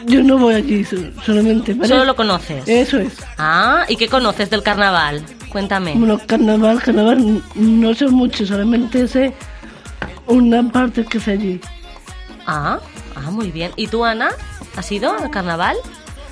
yo 0.07 0.23
no 0.23 0.37
voy 0.39 0.55
allí 0.55 0.85
so- 0.85 0.97
solamente. 1.25 1.73
¿vale? 1.75 1.89
Solo 1.89 2.05
lo 2.05 2.17
conoces. 2.17 2.67
Eso 2.67 2.99
es. 2.99 3.13
Ah, 3.39 3.85
¿y 3.89 3.95
qué 3.97 4.09
conoces 4.09 4.51
del 4.51 4.63
carnaval? 4.65 5.25
Cuéntame. 5.49 5.95
Bueno, 5.95 6.21
carnaval, 6.27 6.83
carnaval, 6.83 7.41
no 7.55 7.95
sé 7.95 8.09
mucho, 8.09 8.45
solamente 8.47 9.07
sé 9.07 9.33
una 10.27 10.63
parte 10.73 11.05
que 11.05 11.19
es 11.19 11.29
allí. 11.29 11.61
Ah, 12.47 12.79
ah, 13.27 13.31
muy 13.31 13.51
bien. 13.51 13.73
¿Y 13.77 13.87
tú, 13.89 14.05
Ana? 14.05 14.31
¿Has 14.77 14.91
ido 14.93 15.13
al 15.17 15.31
carnaval? 15.31 15.77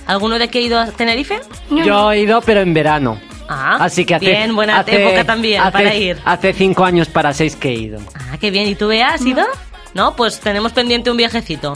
¿Alguno 0.07 0.39
de 0.39 0.49
que 0.49 0.59
ha 0.59 0.63
ido 0.63 0.79
a 0.81 0.87
Tenerife? 0.87 1.41
Yo 1.71 2.11
he 2.13 2.21
ido, 2.21 2.41
pero 2.43 2.61
en 2.61 2.75
verano. 2.75 3.21
Ah, 3.49 3.77
Así 3.81 4.05
que 4.05 4.15
hace, 4.15 4.27
bien, 4.27 4.55
buena 4.55 4.79
hace- 4.81 5.03
época 5.05 5.25
también 5.25 5.61
hace- 5.61 5.73
para 5.73 5.95
ir. 5.95 6.19
Hace 6.25 6.53
cinco 6.53 6.85
años 6.85 7.09
para 7.09 7.33
seis 7.33 7.55
que 7.57 7.69
he 7.71 7.75
ido. 7.75 8.01
Ah, 8.15 8.37
qué 8.41 8.51
bien. 8.51 8.67
¿Y 8.67 8.75
tú, 8.75 8.89
Bea, 8.89 9.11
has 9.15 9.25
ido? 9.25 9.45
No, 9.95 10.17
pues 10.17 10.41
tenemos 10.41 10.73
pendiente 10.73 11.11
un 11.11 11.17
viajecito. 11.19 11.75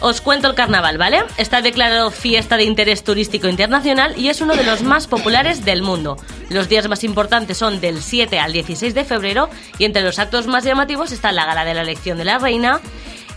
Os 0.00 0.20
cuento 0.20 0.46
el 0.48 0.54
carnaval, 0.54 0.96
¿vale? 0.96 1.22
Está 1.38 1.60
declarado 1.60 2.10
fiesta 2.12 2.56
de 2.56 2.62
interés 2.64 3.02
turístico 3.02 3.48
internacional 3.48 4.14
y 4.16 4.28
es 4.28 4.40
uno 4.40 4.54
de 4.54 4.62
los 4.62 4.82
más 4.82 5.06
populares 5.08 5.64
del 5.64 5.82
mundo. 5.82 6.16
Los 6.50 6.68
días 6.68 6.88
más 6.88 7.02
importantes 7.04 7.58
son 7.58 7.80
del 7.80 8.00
7 8.00 8.38
al 8.38 8.52
16 8.52 8.94
de 8.94 9.04
febrero 9.04 9.50
y 9.76 9.84
entre 9.84 10.02
los 10.02 10.18
actos 10.20 10.46
más 10.46 10.62
llamativos 10.64 11.10
está 11.12 11.32
la 11.32 11.46
gala 11.46 11.64
de 11.64 11.74
la 11.74 11.82
elección 11.82 12.16
de 12.16 12.24
la 12.24 12.38
reina, 12.38 12.80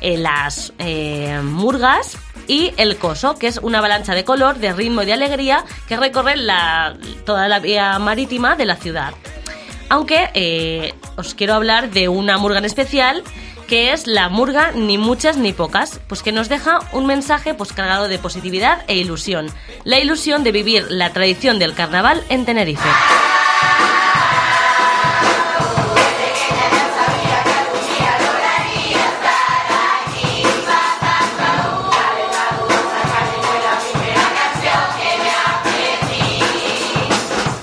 eh, 0.02 0.18
las 0.18 0.74
eh, 0.80 1.40
murgas 1.44 2.18
y 2.48 2.74
el 2.78 2.98
coso, 2.98 3.38
que 3.38 3.48
es 3.48 3.60
una 3.60 3.78
avalancha 3.78 4.16
de 4.16 4.26
color, 4.26 4.58
de 4.58 4.74
ritmo 4.74 5.04
y 5.04 5.06
de 5.06 5.14
alegría 5.14 5.64
que 5.88 5.96
recorre 5.96 6.36
toda 7.26 7.48
la 7.48 7.60
vía 7.60 7.98
marítima 8.00 8.56
de 8.56 8.66
la 8.66 8.76
ciudad. 8.76 9.14
Aunque 9.90 10.30
eh, 10.34 10.94
os 11.18 11.36
quiero 11.36 11.54
hablar 11.54 11.92
de 11.92 12.08
una 12.08 12.38
murga 12.38 12.60
en 12.60 12.66
especial, 12.66 13.24
que 13.68 13.94
es 13.94 14.06
la 14.06 14.28
murga 14.28 14.72
Ni 14.74 14.98
muchas 14.98 15.38
ni 15.38 15.54
pocas, 15.54 16.02
pues 16.08 16.24
que 16.24 16.34
nos 16.34 16.50
deja 16.50 16.80
un 16.92 17.06
mensaje 17.06 17.54
pues 17.54 17.72
cargado 17.72 18.10
de 18.10 18.20
positividad 18.20 18.84
e 18.88 18.98
ilusión. 18.98 19.48
La 19.86 20.00
ilusión 20.00 20.44
de 20.44 20.52
vivir 20.52 20.88
la 20.90 21.14
tradición 21.14 21.60
del 21.60 21.74
carnaval 21.74 22.24
en 22.30 22.46
Tenerife. 22.46 22.90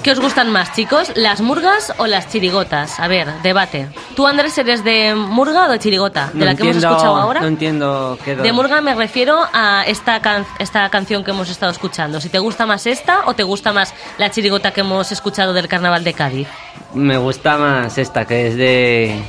¿Qué 0.09 0.13
os 0.13 0.21
gustan 0.21 0.51
más, 0.51 0.73
chicos? 0.73 1.13
¿Las 1.17 1.43
murgas 1.43 1.93
o 1.99 2.07
las 2.07 2.31
chirigotas? 2.31 2.99
A 2.99 3.09
ver, 3.09 3.29
debate. 3.43 3.89
¿Tú, 4.17 4.27
Andrés, 4.27 4.57
eres 4.57 4.83
de 4.83 5.15
murga 5.15 5.67
o 5.67 5.69
de 5.71 5.79
chirigota? 5.79 6.31
De 6.33 6.39
No 6.39 6.45
la 6.47 6.55
que 6.55 6.63
hemos 6.63 6.77
escuchado 6.77 7.15
ahora. 7.15 7.43
No 7.43 7.47
entiendo 7.47 8.19
qué 8.25 8.35
De 8.35 8.51
murga 8.55 8.81
me 8.81 8.95
refiero 8.95 9.39
a 9.53 9.85
esta, 9.87 10.23
can- 10.23 10.47
esta 10.61 10.89
canción 10.89 11.25
que 11.25 11.33
hemos 11.33 11.51
estado 11.51 11.71
escuchando. 11.73 12.23
Si 12.23 12.31
te 12.31 12.39
gusta 12.39 12.65
más 12.65 12.87
esta 12.87 13.25
o 13.27 13.35
te 13.35 13.43
gusta 13.43 13.75
más 13.75 13.93
la 14.17 14.31
chirigota 14.31 14.71
que 14.71 14.81
hemos 14.81 15.13
escuchado 15.13 15.53
del 15.53 15.69
carnaval 15.69 16.05
de 16.05 16.15
Cádiz. 16.15 16.49
Me 16.95 17.19
gusta 17.19 17.59
más 17.59 17.99
esta, 17.99 18.25
que 18.25 18.47
es 18.47 18.57
de... 18.57 19.23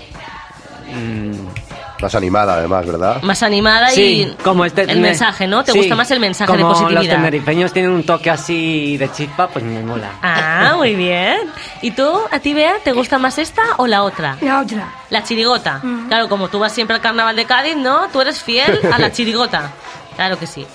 mm, 0.95 1.68
Más 2.01 2.15
animada, 2.15 2.53
además, 2.55 2.85
¿verdad? 2.85 3.21
Más 3.23 3.43
animada 3.43 3.89
Sí, 3.89 4.21
y 4.23 4.43
como 4.43 4.63
este 4.65 4.83
el 4.83 5.01
mensaje, 5.01 5.47
¿no? 5.47 5.63
¿Te 5.63 5.73
sí, 5.73 5.79
gusta 5.79 5.95
más 5.95 6.09
el 6.11 6.19
mensaje 6.19 6.47
como 6.47 6.57
de 6.57 6.63
los 6.63 6.79
positividad? 6.81 7.15
tenerifeños 7.15 7.73
tienen 7.73 7.91
un 7.91 8.03
toque 8.05 8.29
así 8.29 8.95
de 8.97 9.11
chispa, 9.11 9.47
pues 9.49 9.65
me 9.65 9.81
mola. 9.83 10.11
Ah, 10.21 10.73
muy 10.77 10.95
bien. 10.95 11.37
¿Y 11.81 11.91
tú, 11.91 12.09
a 12.31 12.39
ti, 12.39 12.53
Bea, 12.53 12.75
te 12.83 12.93
gusta 12.93 13.17
más 13.19 13.37
esta 13.37 13.61
o 13.77 13.85
la 13.87 14.03
otra? 14.03 14.37
La 14.41 14.61
otra. 14.61 14.93
La 15.09 15.23
chirigota. 15.23 15.81
Claro, 16.07 16.29
como 16.29 16.47
tú 16.47 16.59
vas 16.59 16.71
siempre 16.71 16.95
al 16.95 17.01
carnaval 17.01 17.35
de 17.35 17.45
Cádiz, 17.45 17.75
¿no? 17.75 18.07
Tú 18.13 18.21
eres 18.21 18.41
fiel 18.41 18.79
a 18.93 18.97
la 18.99 19.11
chirigota. 19.13 19.71
Claro 20.15 20.39
que 20.39 20.47
sí. 20.47 20.65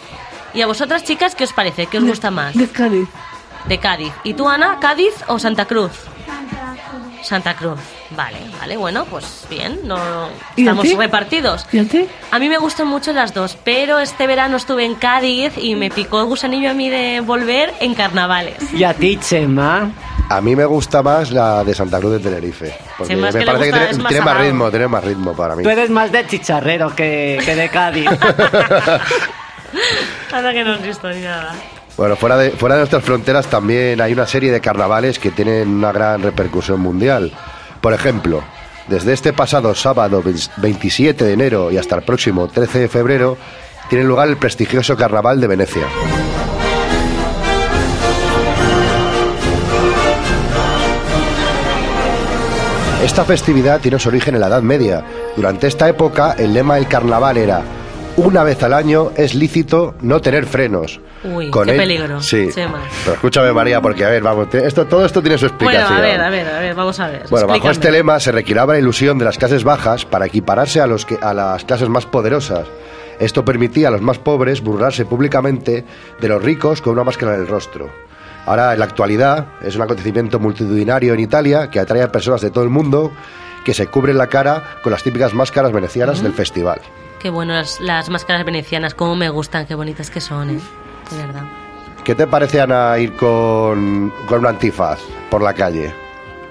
¿Y 0.52 0.60
a 0.62 0.66
vosotras, 0.66 1.04
chicas, 1.04 1.34
qué 1.34 1.44
os 1.44 1.52
parece? 1.52 1.86
¿Qué 1.86 1.98
os 1.98 2.04
gusta 2.04 2.30
más? 2.30 2.54
De 2.54 2.68
Cádiz. 2.68 3.08
De 3.66 3.78
Cádiz. 3.78 4.12
¿Y 4.24 4.34
tú, 4.34 4.48
Ana, 4.48 4.78
Cádiz 4.78 5.14
o 5.28 5.38
Santa 5.38 5.64
Cruz? 5.64 5.90
Santa 7.22 7.54
Cruz. 7.54 7.78
Vale, 8.10 8.38
vale, 8.60 8.76
bueno, 8.76 9.04
pues 9.06 9.46
bien, 9.48 9.80
no 9.84 9.96
¿Y 10.56 10.60
a 10.62 10.64
estamos 10.70 10.84
ti? 10.84 10.94
repartidos. 10.94 11.66
¿Y 11.72 11.78
a 11.78 11.84
ti? 11.84 12.06
A 12.30 12.38
mí 12.38 12.48
me 12.48 12.58
gustan 12.58 12.86
mucho 12.86 13.12
las 13.12 13.32
dos, 13.34 13.56
pero 13.64 13.98
este 13.98 14.26
verano 14.26 14.56
estuve 14.56 14.84
en 14.84 14.94
Cádiz 14.94 15.52
y 15.56 15.74
me 15.74 15.90
picó 15.90 16.20
el 16.20 16.26
gusanillo 16.26 16.70
a 16.70 16.74
mí 16.74 16.90
de 16.90 17.20
volver 17.20 17.72
en 17.80 17.94
carnavales. 17.94 18.56
¿Y 18.72 18.84
a 18.84 18.92
ti, 18.94 19.16
Chema? 19.18 19.90
A 20.28 20.40
mí 20.40 20.56
me 20.56 20.64
gusta 20.64 21.02
más 21.02 21.30
la 21.30 21.62
de 21.64 21.74
Santa 21.74 21.98
Cruz 21.98 22.12
de 22.12 22.20
Tenerife. 22.20 22.74
Porque 22.96 23.14
Chema, 23.14 23.30
me 23.30 23.38
que 23.40 23.44
parece 23.46 23.64
que 23.64 23.70
tiene, 23.72 23.86
más 23.86 24.08
tiene 24.08 24.24
más 24.24 24.32
salado. 24.34 24.44
ritmo, 24.44 24.70
tiene 24.70 24.88
más 24.88 25.04
ritmo 25.04 25.32
para 25.34 25.54
mí. 25.56 25.62
Tú 25.62 25.68
eres 25.70 25.90
más 25.90 26.10
de 26.12 26.26
chicharrero 26.26 26.94
que, 26.94 27.40
que 27.44 27.54
de 27.54 27.68
Cádiz. 27.68 28.08
Anda 30.32 30.52
que 30.52 30.64
no 30.64 30.72
has 30.74 30.82
visto 30.82 31.08
ni 31.10 31.20
nada. 31.20 31.54
Bueno, 31.96 32.16
fuera 32.16 32.36
de, 32.36 32.50
fuera 32.50 32.74
de 32.74 32.80
nuestras 32.80 33.04
fronteras 33.04 33.46
también 33.46 34.00
hay 34.00 34.12
una 34.12 34.26
serie 34.26 34.50
de 34.50 34.60
carnavales 34.60 35.18
que 35.18 35.30
tienen 35.30 35.68
una 35.68 35.92
gran 35.92 36.22
repercusión 36.22 36.80
mundial. 36.80 37.32
Por 37.80 37.92
ejemplo, 37.92 38.42
desde 38.88 39.12
este 39.12 39.32
pasado 39.32 39.74
sábado 39.74 40.22
27 40.56 41.24
de 41.24 41.32
enero 41.32 41.70
y 41.70 41.78
hasta 41.78 41.94
el 41.96 42.02
próximo 42.02 42.48
13 42.48 42.80
de 42.80 42.88
febrero 42.88 43.38
tiene 43.88 44.04
lugar 44.04 44.28
el 44.28 44.36
prestigioso 44.36 44.96
Carnaval 44.96 45.40
de 45.40 45.46
Venecia. 45.46 45.86
Esta 53.04 53.24
festividad 53.24 53.80
tiene 53.80 53.98
su 53.98 54.08
origen 54.08 54.34
en 54.34 54.40
la 54.40 54.46
Edad 54.48 54.62
Media. 54.62 55.04
Durante 55.36 55.66
esta 55.66 55.88
época, 55.88 56.34
el 56.38 56.54
lema 56.54 56.76
del 56.76 56.88
carnaval 56.88 57.36
era: 57.36 57.62
una 58.24 58.42
vez 58.42 58.62
al 58.62 58.72
año 58.74 59.12
es 59.16 59.34
lícito 59.34 59.94
no 60.00 60.20
tener 60.20 60.46
frenos. 60.46 61.00
Uy, 61.22 61.50
Con 61.50 61.66
qué 61.66 61.72
él- 61.72 61.76
peligro. 61.78 62.20
Sí. 62.20 62.48
Chema. 62.52 62.80
Pero 63.04 63.14
escúchame, 63.14 63.52
María, 63.52 63.80
porque 63.80 64.04
a 64.04 64.08
ver, 64.10 64.22
vamos, 64.22 64.52
esto, 64.54 64.86
todo 64.86 65.06
esto 65.06 65.22
tiene 65.22 65.38
su 65.38 65.46
Bueno, 65.48 65.70
explicación. 65.70 65.98
a 65.98 66.02
ver, 66.02 66.20
a 66.20 66.30
ver, 66.30 66.48
a 66.48 66.60
ver, 66.60 66.74
vamos 66.74 67.00
a 67.00 67.08
ver. 67.08 67.24
Bueno, 67.30 67.46
bajo 67.46 67.70
este 67.70 67.90
lema 67.90 68.18
se 68.20 68.32
requiraba 68.32 68.72
la 68.74 68.78
ilusión 68.80 69.18
de 69.18 69.24
las 69.24 69.38
clases 69.38 69.64
bajas 69.64 70.04
para 70.04 70.26
equipararse 70.26 70.80
a, 70.80 70.86
los 70.86 71.06
que, 71.06 71.16
a 71.20 71.32
las 71.32 71.64
clases 71.64 71.88
más 71.88 72.06
poderosas. 72.06 72.66
Esto 73.20 73.44
permitía 73.44 73.88
a 73.88 73.90
los 73.92 74.02
más 74.02 74.18
pobres 74.18 74.60
burlarse 74.60 75.04
públicamente 75.04 75.84
de 76.20 76.28
los 76.28 76.42
ricos 76.42 76.82
con 76.82 76.94
una 76.94 77.04
máscara 77.04 77.34
en 77.36 77.42
el 77.42 77.46
rostro. 77.46 77.88
Ahora, 78.46 78.72
en 78.74 78.78
la 78.80 78.84
actualidad, 78.84 79.46
es 79.62 79.76
un 79.76 79.82
acontecimiento 79.82 80.38
multitudinario 80.40 81.14
en 81.14 81.20
Italia 81.20 81.70
que 81.70 81.80
atrae 81.80 82.02
a 82.02 82.12
personas 82.12 82.40
de 82.42 82.50
todo 82.50 82.64
el 82.64 82.70
mundo 82.70 83.12
que 83.64 83.72
se 83.72 83.86
cubren 83.86 84.18
la 84.18 84.26
cara 84.26 84.62
con 84.82 84.92
las 84.92 85.02
típicas 85.02 85.32
máscaras 85.32 85.72
venecianas 85.72 86.22
del 86.22 86.34
festival. 86.34 86.80
Qué 87.24 87.30
bueno 87.30 87.54
las, 87.54 87.80
las 87.80 88.10
máscaras 88.10 88.44
venecianas, 88.44 88.92
cómo 88.92 89.16
me 89.16 89.30
gustan, 89.30 89.64
qué 89.64 89.74
bonitas 89.74 90.10
que 90.10 90.20
son, 90.20 90.50
¿eh? 90.50 90.60
De 91.10 91.16
verdad. 91.16 91.44
¿Qué 92.04 92.14
te 92.14 92.26
parece, 92.26 92.60
Ana, 92.60 92.98
ir 92.98 93.16
con, 93.16 94.12
con 94.26 94.40
un 94.40 94.46
antifaz 94.46 95.00
por 95.30 95.40
la 95.40 95.54
calle? 95.54 95.90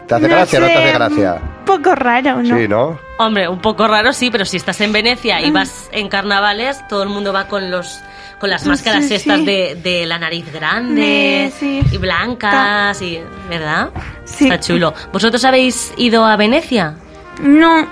¿Te 0.07 0.15
hace 0.15 0.27
No 0.27 0.33
gracia 0.33 0.57
o 0.57 0.61
no 0.63 0.67
te 0.67 0.73
sé, 0.73 0.79
hace 0.79 0.93
gracia? 0.93 1.41
Un 1.59 1.65
poco 1.65 1.93
raro, 1.93 2.41
¿no? 2.41 2.57
Sí, 2.57 2.67
¿no? 2.67 2.97
Hombre, 3.19 3.47
un 3.47 3.61
poco 3.61 3.87
raro 3.87 4.13
sí, 4.13 4.31
pero 4.31 4.45
si 4.45 4.57
estás 4.57 4.81
en 4.81 4.91
Venecia 4.91 5.41
y 5.41 5.51
vas 5.51 5.89
en 5.91 6.09
carnavales, 6.09 6.87
todo 6.87 7.03
el 7.03 7.09
mundo 7.09 7.31
va 7.31 7.47
con 7.47 7.69
los 7.69 7.99
con 8.39 8.49
las 8.49 8.65
máscaras 8.65 9.05
sí. 9.05 9.13
estas 9.13 9.45
de, 9.45 9.79
de 9.83 10.07
la 10.07 10.17
nariz 10.17 10.51
grande 10.51 11.53
sí. 11.55 11.83
y 11.91 11.97
blancas 11.99 12.99
y 13.03 13.21
¿verdad? 13.47 13.91
Sí. 14.25 14.45
Está 14.45 14.59
chulo. 14.59 14.91
¿Vosotros 15.11 15.45
habéis 15.45 15.93
ido 15.97 16.25
a 16.25 16.35
Venecia? 16.35 16.95
No, 17.43 17.85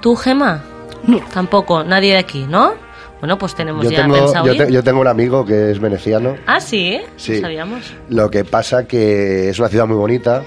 ¿Tú, 0.00 0.14
Gema? 0.14 0.62
No. 1.06 1.20
Tampoco, 1.32 1.84
nadie 1.84 2.12
de 2.12 2.18
aquí, 2.18 2.46
¿no? 2.48 2.74
Bueno, 3.20 3.38
pues 3.38 3.54
tenemos 3.54 3.84
Yo 3.84 3.90
ya 3.90 4.02
tengo, 4.02 4.14
pensado 4.16 4.46
yo, 4.46 4.66
te- 4.66 4.72
yo 4.72 4.82
tengo 4.82 5.00
un 5.00 5.06
amigo 5.08 5.46
que 5.46 5.70
es 5.70 5.78
veneciano. 5.80 6.36
Ah, 6.46 6.60
sí, 6.60 7.00
Sí. 7.16 7.40
Sabíamos. 7.40 7.80
Lo 8.10 8.30
que 8.30 8.44
pasa 8.44 8.86
que 8.86 9.48
es 9.48 9.58
una 9.58 9.68
ciudad 9.68 9.86
muy 9.86 9.96
bonita, 9.96 10.42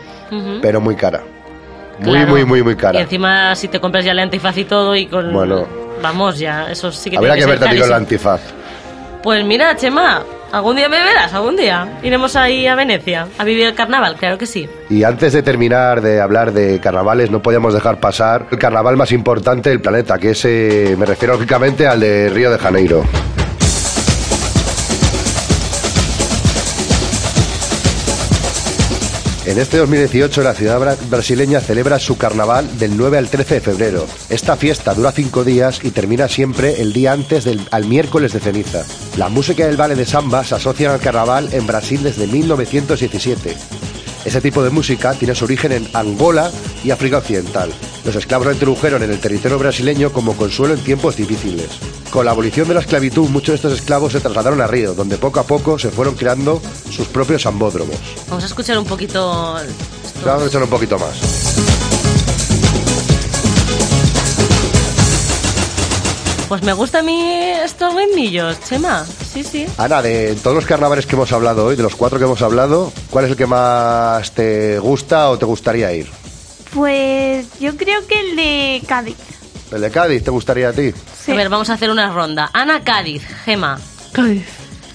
pero 0.62 0.80
muy 0.82 0.96
cara. 0.96 1.24
Muy, 2.00 2.12
Claro. 2.12 2.28
muy, 2.32 2.46
muy, 2.46 2.62
muy 2.64 2.74
Y 2.74 2.76
cara. 2.76 3.00
encima 3.00 3.56
si 3.56 3.68
te 3.70 3.80
compras 3.80 4.06
ya 4.06 4.14
la 4.14 4.22
antifaz 4.22 4.56
y 4.58 4.66
todo 4.66 4.96
y 4.96 5.08
con... 5.08 5.34
Bueno. 5.34 5.66
Vamos 6.04 6.38
ya, 6.38 6.70
eso 6.72 6.92
sí 6.92 7.10
que 7.10 7.18
Habrá 7.18 7.34
tiene 7.34 7.38
que 7.38 7.52
ser 7.54 7.60
verte 7.60 7.66
a 7.66 7.72
ti 7.74 7.80
con 7.80 7.90
la 7.90 7.96
carísimo. 7.96 8.30
antifaz. 8.32 8.42
Pues 9.24 9.44
mira, 9.44 9.76
Chema, 9.76 10.22
algún 10.52 10.76
día 10.76 10.90
me 10.90 11.04
verás, 11.04 11.34
algún 11.34 11.56
día. 11.56 12.00
Iremos 12.04 12.36
ahí 12.36 12.68
a 12.68 12.76
Venecia 12.76 13.28
a 13.38 13.44
vivir 13.44 13.66
el 13.66 13.76
carnaval, 13.76 14.16
claro 14.16 14.38
que 14.38 14.46
sí. 14.46 14.70
Y 14.90 15.04
antes 15.04 15.34
de 15.34 15.44
terminar 15.44 16.02
de 16.02 16.22
hablar 16.22 16.54
de 16.54 16.80
carnavales, 16.80 17.32
no 17.32 17.42
podíamos 17.42 17.74
dejar 17.74 18.00
pasar 18.00 18.48
el 18.52 18.58
carnaval 18.58 18.98
más 18.98 19.12
importante 19.12 19.70
del 19.70 19.82
planeta, 19.82 20.18
que 20.18 20.32
es, 20.32 20.46
eh, 20.46 20.96
me 20.98 21.06
refiero 21.06 21.34
lógicamente 21.34 21.88
al 21.88 22.00
de 22.00 22.30
Río 22.30 22.52
de 22.52 22.58
Janeiro. 22.58 23.04
En 29.48 29.58
este 29.58 29.78
2018 29.78 30.44
la 30.44 30.54
ciudad 30.54 30.78
bra- 30.80 31.10
brasileña 31.10 31.62
celebra 31.62 32.00
su 32.00 32.18
carnaval 32.18 32.78
del 32.80 32.98
9 32.98 33.18
al 33.18 33.30
13 33.30 33.56
de 33.56 33.62
febrero. 33.62 34.06
Esta 34.30 34.58
fiesta 34.58 34.94
dura 34.94 35.14
cinco 35.14 35.46
días 35.46 35.80
y 35.84 35.92
termina 35.92 36.28
siempre 36.28 36.82
el 36.82 36.92
día 36.92 37.14
antes 37.14 37.46
del 37.46 37.62
al 37.72 37.86
miércoles 37.86 38.34
de 38.34 38.42
ceniza. 38.42 38.84
La 39.16 39.30
música 39.30 39.66
del 39.66 39.78
baile 39.78 39.96
de 39.96 40.06
samba 40.06 40.44
se 40.44 40.56
asocia 40.56 40.94
al 40.94 41.00
carnaval 41.00 41.48
en 41.54 41.66
Brasil 41.66 42.04
desde 42.04 42.28
1917. 42.28 43.56
Ese 44.28 44.42
tipo 44.42 44.62
de 44.62 44.70
música 44.70 45.14
tiene 45.14 45.34
su 45.34 45.46
origen 45.46 45.72
en 45.72 45.90
Angola 45.94 46.52
y 46.84 46.92
África 46.92 47.20
Occidental. 47.20 47.72
Los 48.04 48.14
esclavos 48.14 48.46
la 48.48 48.52
introdujeron 48.52 49.02
en 49.02 49.10
el 49.12 49.20
territorio 49.22 49.58
brasileño 49.58 50.12
como 50.12 50.36
consuelo 50.36 50.74
en 50.74 50.82
tiempos 50.84 51.16
difíciles. 51.16 51.70
Con 52.12 52.26
la 52.26 52.32
abolición 52.32 52.68
de 52.68 52.74
la 52.74 52.82
esclavitud, 52.82 53.30
muchos 53.30 53.54
de 53.54 53.56
estos 53.56 53.74
esclavos 53.80 54.12
se 54.12 54.20
trasladaron 54.20 54.60
a 54.60 54.68
Río, 54.68 54.94
donde 54.94 55.18
poco 55.18 55.40
a 55.40 55.44
poco 55.44 55.80
se 55.80 55.92
fueron 55.92 56.16
creando 56.16 56.62
sus 56.92 57.08
propios 57.08 57.46
ambódromos. 57.46 57.96
Vamos 58.28 58.44
a 58.44 58.48
escuchar 58.48 58.78
un 58.78 58.86
poquito... 58.86 59.58
estos- 59.60 60.26
Vamos 60.26 60.44
a 60.44 60.48
echar 60.48 60.64
un 60.64 60.70
poquito 60.70 61.00
más. 61.00 61.16
Pues 66.50 66.64
me 66.64 66.74
gustan 66.74 67.02
a 67.02 67.04
mí 67.04 67.22
estos 67.64 67.94
ritmillos, 67.94 68.58
Chema. 68.62 69.06
Sí, 69.44 69.66
sí. 69.66 69.68
Ana, 69.78 70.02
de 70.02 70.36
todos 70.42 70.56
los 70.56 70.66
carnavales 70.66 71.06
que 71.06 71.16
hemos 71.16 71.32
hablado 71.32 71.66
hoy, 71.66 71.76
de 71.76 71.84
los 71.84 71.96
cuatro 71.96 72.18
que 72.18 72.26
hemos 72.26 72.42
hablado, 72.42 72.92
¿cuál 73.10 73.26
es 73.26 73.32
el 73.32 73.38
que 73.38 73.46
más 73.46 74.32
te 74.32 74.80
gusta 74.80 75.30
o 75.30 75.38
te 75.38 75.46
gustaría 75.46 75.92
ir? 75.94 76.08
pues 76.74 77.48
yo 77.60 77.76
creo 77.78 78.06
que 78.08 78.20
el 78.20 78.36
de 78.36 78.82
Cádiz. 78.88 79.16
¿El 79.72 79.82
de 79.82 79.90
Cádiz 79.92 80.24
te 80.24 80.32
gustaría 80.32 80.70
a 80.70 80.74
ti? 80.74 80.94
A 81.28 81.34
ver, 81.34 81.50
vamos 81.50 81.70
a 81.70 81.74
hacer 81.74 81.90
una 81.90 82.12
ronda. 82.12 82.50
Ana 82.54 82.84
Cádiz, 82.84 83.24
Gema. 83.46 83.80
Cádiz. 84.12 84.46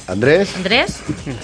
¿Andrés? 0.07 0.51
¿Andrés? 0.57 0.99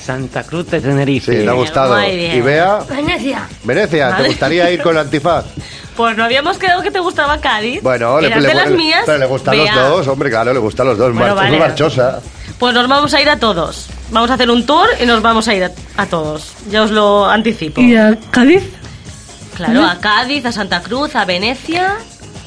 Santa 0.04 0.42
Cruz 0.44 0.68
de 0.70 0.80
Tenerife. 0.80 1.32
Sí, 1.38 1.44
le 1.44 1.50
ha 1.50 1.54
gustado. 1.54 1.96
Muy 1.96 2.14
bien. 2.16 2.36
¿Y 2.36 2.40
Bea? 2.40 2.78
Venecia. 2.88 3.48
Venecia, 3.64 4.16
¿te 4.16 4.28
gustaría 4.28 4.70
ir 4.70 4.82
con 4.82 4.92
el 4.92 4.98
antifaz? 5.02 5.44
Pues 5.98 6.16
no 6.16 6.22
habíamos 6.22 6.58
quedado 6.58 6.80
que 6.80 6.92
te 6.92 7.00
gustaba 7.00 7.40
Cádiz. 7.40 7.82
Bueno, 7.82 8.20
Eras 8.20 8.40
de 8.44 8.54
las 8.54 8.70
le- 8.70 8.76
mías. 8.76 9.02
pero 9.04 9.18
le 9.18 9.26
gustan 9.26 9.56
Bea. 9.56 9.74
los 9.74 9.88
dos, 9.90 10.06
hombre, 10.06 10.30
claro, 10.30 10.52
le 10.52 10.60
gustan 10.60 10.86
los 10.86 10.96
dos. 10.96 11.12
Bueno, 11.12 11.34
Mar- 11.34 11.52
es 11.52 11.58
marchosa. 11.58 12.20
Pues 12.58 12.74
nos 12.74 12.88
vamos 12.88 13.14
a 13.14 13.20
ir 13.20 13.28
a 13.30 13.38
todos. 13.38 13.86
Vamos 14.10 14.30
a 14.30 14.34
hacer 14.34 14.50
un 14.50 14.66
tour 14.66 14.88
y 15.00 15.06
nos 15.06 15.22
vamos 15.22 15.46
a 15.48 15.54
ir 15.54 15.64
a, 15.64 15.70
a 15.96 16.06
todos. 16.06 16.52
Ya 16.70 16.82
os 16.82 16.90
lo 16.90 17.26
anticipo. 17.26 17.80
¿Y 17.80 17.94
a 17.96 18.18
Cádiz? 18.30 18.62
Claro, 19.54 19.84
a 19.84 19.98
Cádiz, 20.00 20.44
a 20.44 20.52
Santa 20.52 20.82
Cruz, 20.82 21.14
a 21.16 21.24
Venecia 21.24 21.96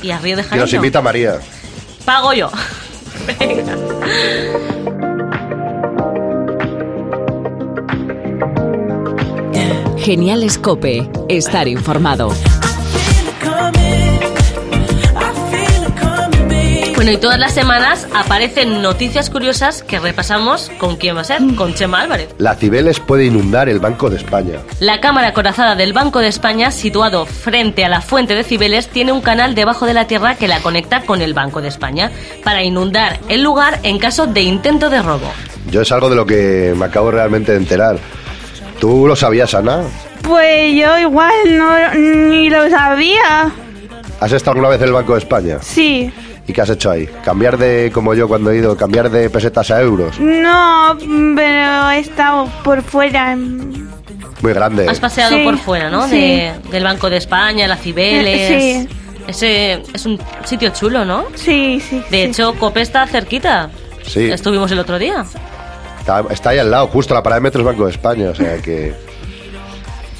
y 0.02 0.12
a 0.12 0.18
Río 0.20 0.36
de 0.36 0.42
Y 0.42 0.46
Janeiro. 0.46 0.66
nos 0.66 0.74
invita 0.74 1.02
María. 1.02 1.40
Pago 2.06 2.34
yo. 2.34 2.50
Venga. 3.40 3.76
Genial 9.98 10.44
Escope. 10.44 11.10
Estar 11.30 11.68
informado. 11.68 12.32
Bueno, 17.02 17.14
y 17.14 17.18
todas 17.18 17.40
las 17.40 17.56
semanas 17.56 18.08
aparecen 18.14 18.84
noticias 18.84 19.32
curiosas 19.32 19.82
que 19.82 19.98
repasamos 19.98 20.70
con 20.78 20.98
quién 20.98 21.18
va 21.18 21.22
a 21.22 21.24
ser, 21.24 21.40
con 21.58 21.74
Chema 21.74 22.00
Álvarez. 22.00 22.30
La 22.38 22.54
Cibeles 22.54 23.00
puede 23.00 23.26
inundar 23.26 23.70
el 23.70 23.80
Banco 23.80 24.12
de 24.12 24.18
España. 24.18 24.60
La 24.80 25.02
cámara 25.02 25.30
acorazada 25.30 25.74
del 25.74 25.94
Banco 25.94 26.20
de 26.20 26.28
España, 26.28 26.70
situado 26.70 27.26
frente 27.26 27.84
a 27.84 27.90
la 27.90 28.02
fuente 28.02 28.36
de 28.36 28.44
Cibeles, 28.44 28.88
tiene 28.88 29.14
un 29.14 29.22
canal 29.22 29.56
debajo 29.56 29.88
de 29.88 29.96
la 29.96 30.06
tierra 30.06 30.36
que 30.36 30.48
la 30.48 30.60
conecta 30.60 31.02
con 31.02 31.24
el 31.24 31.34
Banco 31.34 31.60
de 31.60 31.70
España 31.70 32.12
para 32.44 32.62
inundar 32.62 33.20
el 33.30 33.42
lugar 33.42 33.80
en 33.82 33.98
caso 33.98 34.28
de 34.28 34.42
intento 34.42 34.92
de 34.92 35.02
robo. 35.02 35.32
Yo 35.72 35.82
es 35.82 35.92
algo 35.92 36.08
de 36.08 36.16
lo 36.16 36.28
que 36.28 36.76
me 36.78 36.86
acabo 36.86 37.10
realmente 37.10 37.54
de 37.54 37.58
enterar. 37.58 37.98
¿Tú 38.80 39.08
lo 39.08 39.16
sabías, 39.16 39.56
Ana? 39.56 39.86
Pues 40.22 40.76
yo 40.76 41.00
igual 41.00 41.34
no 41.58 41.96
ni 41.96 42.52
lo 42.52 42.70
sabía. 42.70 43.52
¿Has 44.20 44.32
estado 44.34 44.52
alguna 44.52 44.70
vez 44.70 44.82
en 44.82 44.90
el 44.90 44.94
Banco 44.94 45.14
de 45.14 45.20
España? 45.20 45.58
Sí. 45.64 46.14
¿Y 46.52 46.54
qué 46.54 46.60
has 46.60 46.70
hecho 46.70 46.92
ahí? 46.92 47.08
¿Cambiar 47.24 47.58
de, 47.58 47.92
como 47.94 48.14
yo 48.14 48.28
cuando 48.28 48.52
he 48.52 48.58
ido, 48.58 48.76
cambiar 48.76 49.10
de 49.10 49.30
pesetas 49.30 49.72
a 49.72 49.80
euros? 49.82 50.20
No, 50.20 50.98
pero 51.34 51.92
he 51.92 52.00
estado 52.00 52.50
por 52.62 52.82
fuera. 52.84 53.38
Muy 53.38 54.54
grande. 54.54 54.86
Has 54.90 55.00
paseado 55.00 55.38
Sí, 55.38 55.44
por 55.46 55.58
fuera, 55.58 55.90
¿no? 55.90 56.10
sí. 56.10 56.20
De- 56.20 56.54
del 56.70 56.84
Banco 56.84 57.10
de 57.10 57.16
España, 57.16 57.70
la 57.70 57.78
Cibeles. 57.78 58.50
Sí. 58.50 58.90
Ese 59.30 59.82
es 59.94 60.06
un 60.06 60.20
sitio 60.44 60.72
chulo, 60.72 61.06
¿no? 61.06 61.24
Sí, 61.36 61.80
sí. 61.90 62.04
De 62.10 62.26
hecho, 62.26 62.54
Cope 62.56 62.82
está 62.82 63.08
cerquita. 63.08 63.70
Sí, 64.06 64.30
Estuvimos 64.30 64.70
el 64.74 64.80
otro 64.80 65.00
día. 65.00 65.24
está, 66.02 66.22
está 66.32 66.50
ahí 66.50 66.60
al 66.60 66.70
lado, 66.70 66.88
justo 66.88 67.14
la 67.14 67.24
parada 67.24 67.40
de 67.40 67.44
metro 67.44 67.62
es 67.62 67.66
Banco 67.66 67.86
de 67.86 67.92
España, 67.92 68.30
o 68.32 68.36
sea 68.36 68.58
que... 68.58 68.94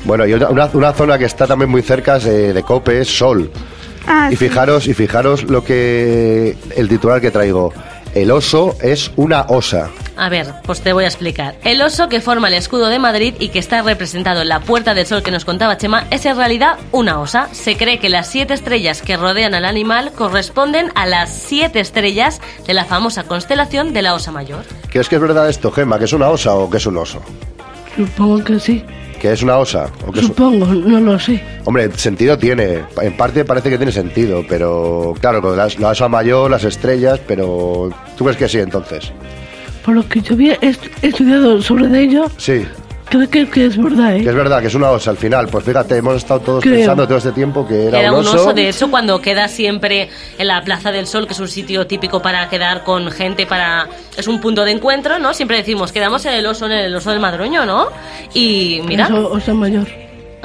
Bueno, 0.06 0.26
y 0.26 0.32
una, 0.34 0.94
zona 0.94 1.18
que 1.18 1.26
está 1.26 1.46
también 1.46 1.70
muy 1.70 1.82
cerca 1.82 2.16
es, 2.16 2.26
eh, 2.26 2.54
de 2.54 2.64
Cope 2.64 3.02
es 3.02 3.10
Sol. 3.18 3.52
Ah, 4.08 4.28
Y 4.32 4.36
sí. 4.36 4.48
fijaros, 4.48 4.88
y 4.88 4.94
fijaros 4.94 5.44
lo 5.44 5.64
que... 5.64 6.56
el 6.76 6.90
titular 6.90 7.22
que 7.22 7.32
traigo. 7.32 7.74
El 8.14 8.30
oso 8.32 8.76
es 8.82 9.12
una 9.16 9.44
osa. 9.48 9.90
A 10.18 10.28
ver, 10.28 10.54
pues 10.66 10.82
te 10.82 10.92
voy 10.92 11.06
a 11.06 11.08
explicar. 11.08 11.56
El 11.64 11.82
oso 11.82 12.10
que 12.10 12.20
forma 12.20 12.50
el 12.50 12.56
escudo 12.56 12.90
de 12.90 13.00
Madrid 13.00 13.34
y 13.40 13.50
que 13.50 13.60
está 13.60 13.82
representado 13.84 14.42
en 14.42 14.50
la 14.50 14.60
Puerta 14.60 14.94
del 14.94 15.06
Sol 15.06 15.24
que 15.24 15.32
nos 15.32 15.46
contaba 15.46 15.78
Chema 15.78 16.06
es 16.12 16.26
en 16.26 16.36
realidad 16.36 16.78
una 16.92 17.20
osa. 17.22 17.48
Se 17.54 17.78
cree 17.78 18.00
que 18.00 18.10
las 18.10 18.28
siete 18.28 18.54
estrellas 18.54 19.02
que 19.02 19.16
rodean 19.16 19.54
al 19.56 19.64
animal 19.64 20.12
corresponden 20.12 20.92
a 20.96 21.06
las 21.06 21.34
siete 21.34 21.80
estrellas 21.80 22.42
de 22.68 22.74
la 22.74 22.84
famosa 22.84 23.24
constelación 23.24 23.94
de 23.94 24.02
la 24.02 24.14
Osa 24.14 24.32
Mayor. 24.34 24.66
¿Crees 24.90 25.08
que 25.08 25.16
es 25.16 25.22
verdad 25.22 25.48
esto, 25.50 25.72
Gema? 25.72 25.98
¿Que 25.98 26.06
es 26.06 26.14
una 26.14 26.28
osa 26.30 26.54
o 26.56 26.70
que 26.70 26.78
es 26.78 26.86
un 26.86 26.98
oso? 26.98 27.22
Supongo 27.96 28.44
que 28.44 28.60
sí. 28.60 28.84
¿Que 29.22 29.32
es 29.34 29.44
una 29.44 29.58
osa? 29.60 29.88
O 30.08 30.12
que 30.12 30.20
es 30.20 30.26
un- 30.26 30.30
Supongo, 30.32 30.66
no 30.66 31.00
lo 31.00 31.20
sé. 31.20 31.40
Hombre, 31.66 31.92
sentido 31.96 32.38
tiene. 32.40 32.80
En 33.02 33.16
parte 33.16 33.46
parece 33.46 33.70
que 33.70 33.78
tiene 33.78 33.92
sentido, 33.92 34.44
pero 34.50 35.14
claro, 35.20 35.42
con 35.44 35.56
las- 35.56 35.78
la 35.80 35.90
osa 35.90 36.08
mayor, 36.10 36.50
las 36.50 36.64
estrellas, 36.64 37.20
pero 37.28 37.92
¿tú 38.18 38.24
crees 38.24 38.38
que 38.38 38.50
sí 38.50 38.58
entonces? 38.58 39.12
Por 39.86 39.94
lo 39.96 40.08
que 40.10 40.22
yo 40.22 40.34
había 40.34 40.56
est- 40.62 40.86
estudiado 41.04 41.62
sobre 41.62 41.86
ello, 42.02 42.26
Sí, 42.38 42.64
creo 43.12 43.30
que, 43.30 43.48
que 43.50 43.66
es 43.66 43.78
verdad, 43.78 44.12
que 44.16 44.18
¿eh? 44.24 44.30
es 44.30 44.36
verdad 44.36 44.60
que 44.62 44.68
es 44.68 44.76
una 44.76 44.90
osa 44.90 45.12
al 45.12 45.18
final. 45.18 45.48
Pues 45.48 45.64
fíjate, 45.64 45.98
hemos 45.98 46.16
estado 46.16 46.40
todos 46.40 46.64
Creo. 46.64 46.76
pensando 46.78 47.06
todo 47.08 47.18
este 47.20 47.32
tiempo 47.34 47.68
que 47.68 47.88
era, 47.88 48.00
Era 48.00 48.12
un 48.12 48.20
un 48.20 48.28
oso. 48.28 48.38
oso, 48.42 48.54
de 48.54 48.70
hecho, 48.70 48.90
cuando 48.90 49.22
queda 49.22 49.48
siempre 49.48 50.10
en 50.38 50.48
la 50.48 50.64
Plaza 50.64 50.92
del 50.92 51.06
Sol, 51.06 51.28
que 51.28 51.34
es 51.34 51.40
un 51.40 51.48
sitio 51.48 51.86
típico 51.86 52.22
para 52.22 52.50
quedar 52.50 52.84
con 52.84 53.12
gente, 53.12 53.46
para 53.46 53.88
es 54.18 54.28
un 54.28 54.40
punto 54.42 54.64
de 54.66 54.72
encuentro, 54.72 55.20
¿no? 55.20 55.34
Siempre 55.34 55.58
decimos, 55.58 55.92
quedamos 55.92 56.26
en 56.26 56.34
el 56.34 56.46
oso, 56.48 56.66
en 56.66 56.72
el 56.72 56.96
oso 56.96 57.12
del 57.12 57.20
Madroño, 57.20 57.66
¿no? 57.66 57.88
Y 58.34 58.82
mira, 58.88 59.06
Eso, 59.06 59.30
osa 59.32 59.54
mayor. 59.54 59.88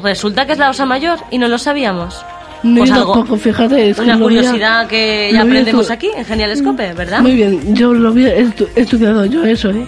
resulta 0.02 0.44
que 0.46 0.52
es 0.52 0.58
la 0.58 0.68
Osa 0.70 0.84
Mayor 0.84 1.18
y 1.30 1.38
no 1.38 1.48
lo 1.48 1.58
sabíamos. 1.58 2.22
No, 2.62 2.78
Pues 2.78 2.90
algo- 2.90 3.12
tampoco, 3.12 3.36
fíjate. 3.36 3.90
Es 3.90 3.96
que 3.96 4.02
Una 4.02 4.14
había- 4.14 4.24
curiosidad 4.24 4.86
que 4.88 5.28
lo 5.30 5.34
ya 5.36 5.40
había 5.42 5.52
aprendemos 5.60 5.90
aquí 5.90 6.10
en 6.16 6.24
Genial 6.24 6.56
Scope, 6.56 6.92
¿verdad? 6.94 7.20
Muy 7.20 7.34
bien, 7.34 7.74
yo 7.74 7.92
lo 7.94 8.08
había 8.08 8.36
estu- 8.36 8.68
estudiado 8.74 9.24
yo 9.26 9.44
eso, 9.44 9.70
¿eh? 9.70 9.84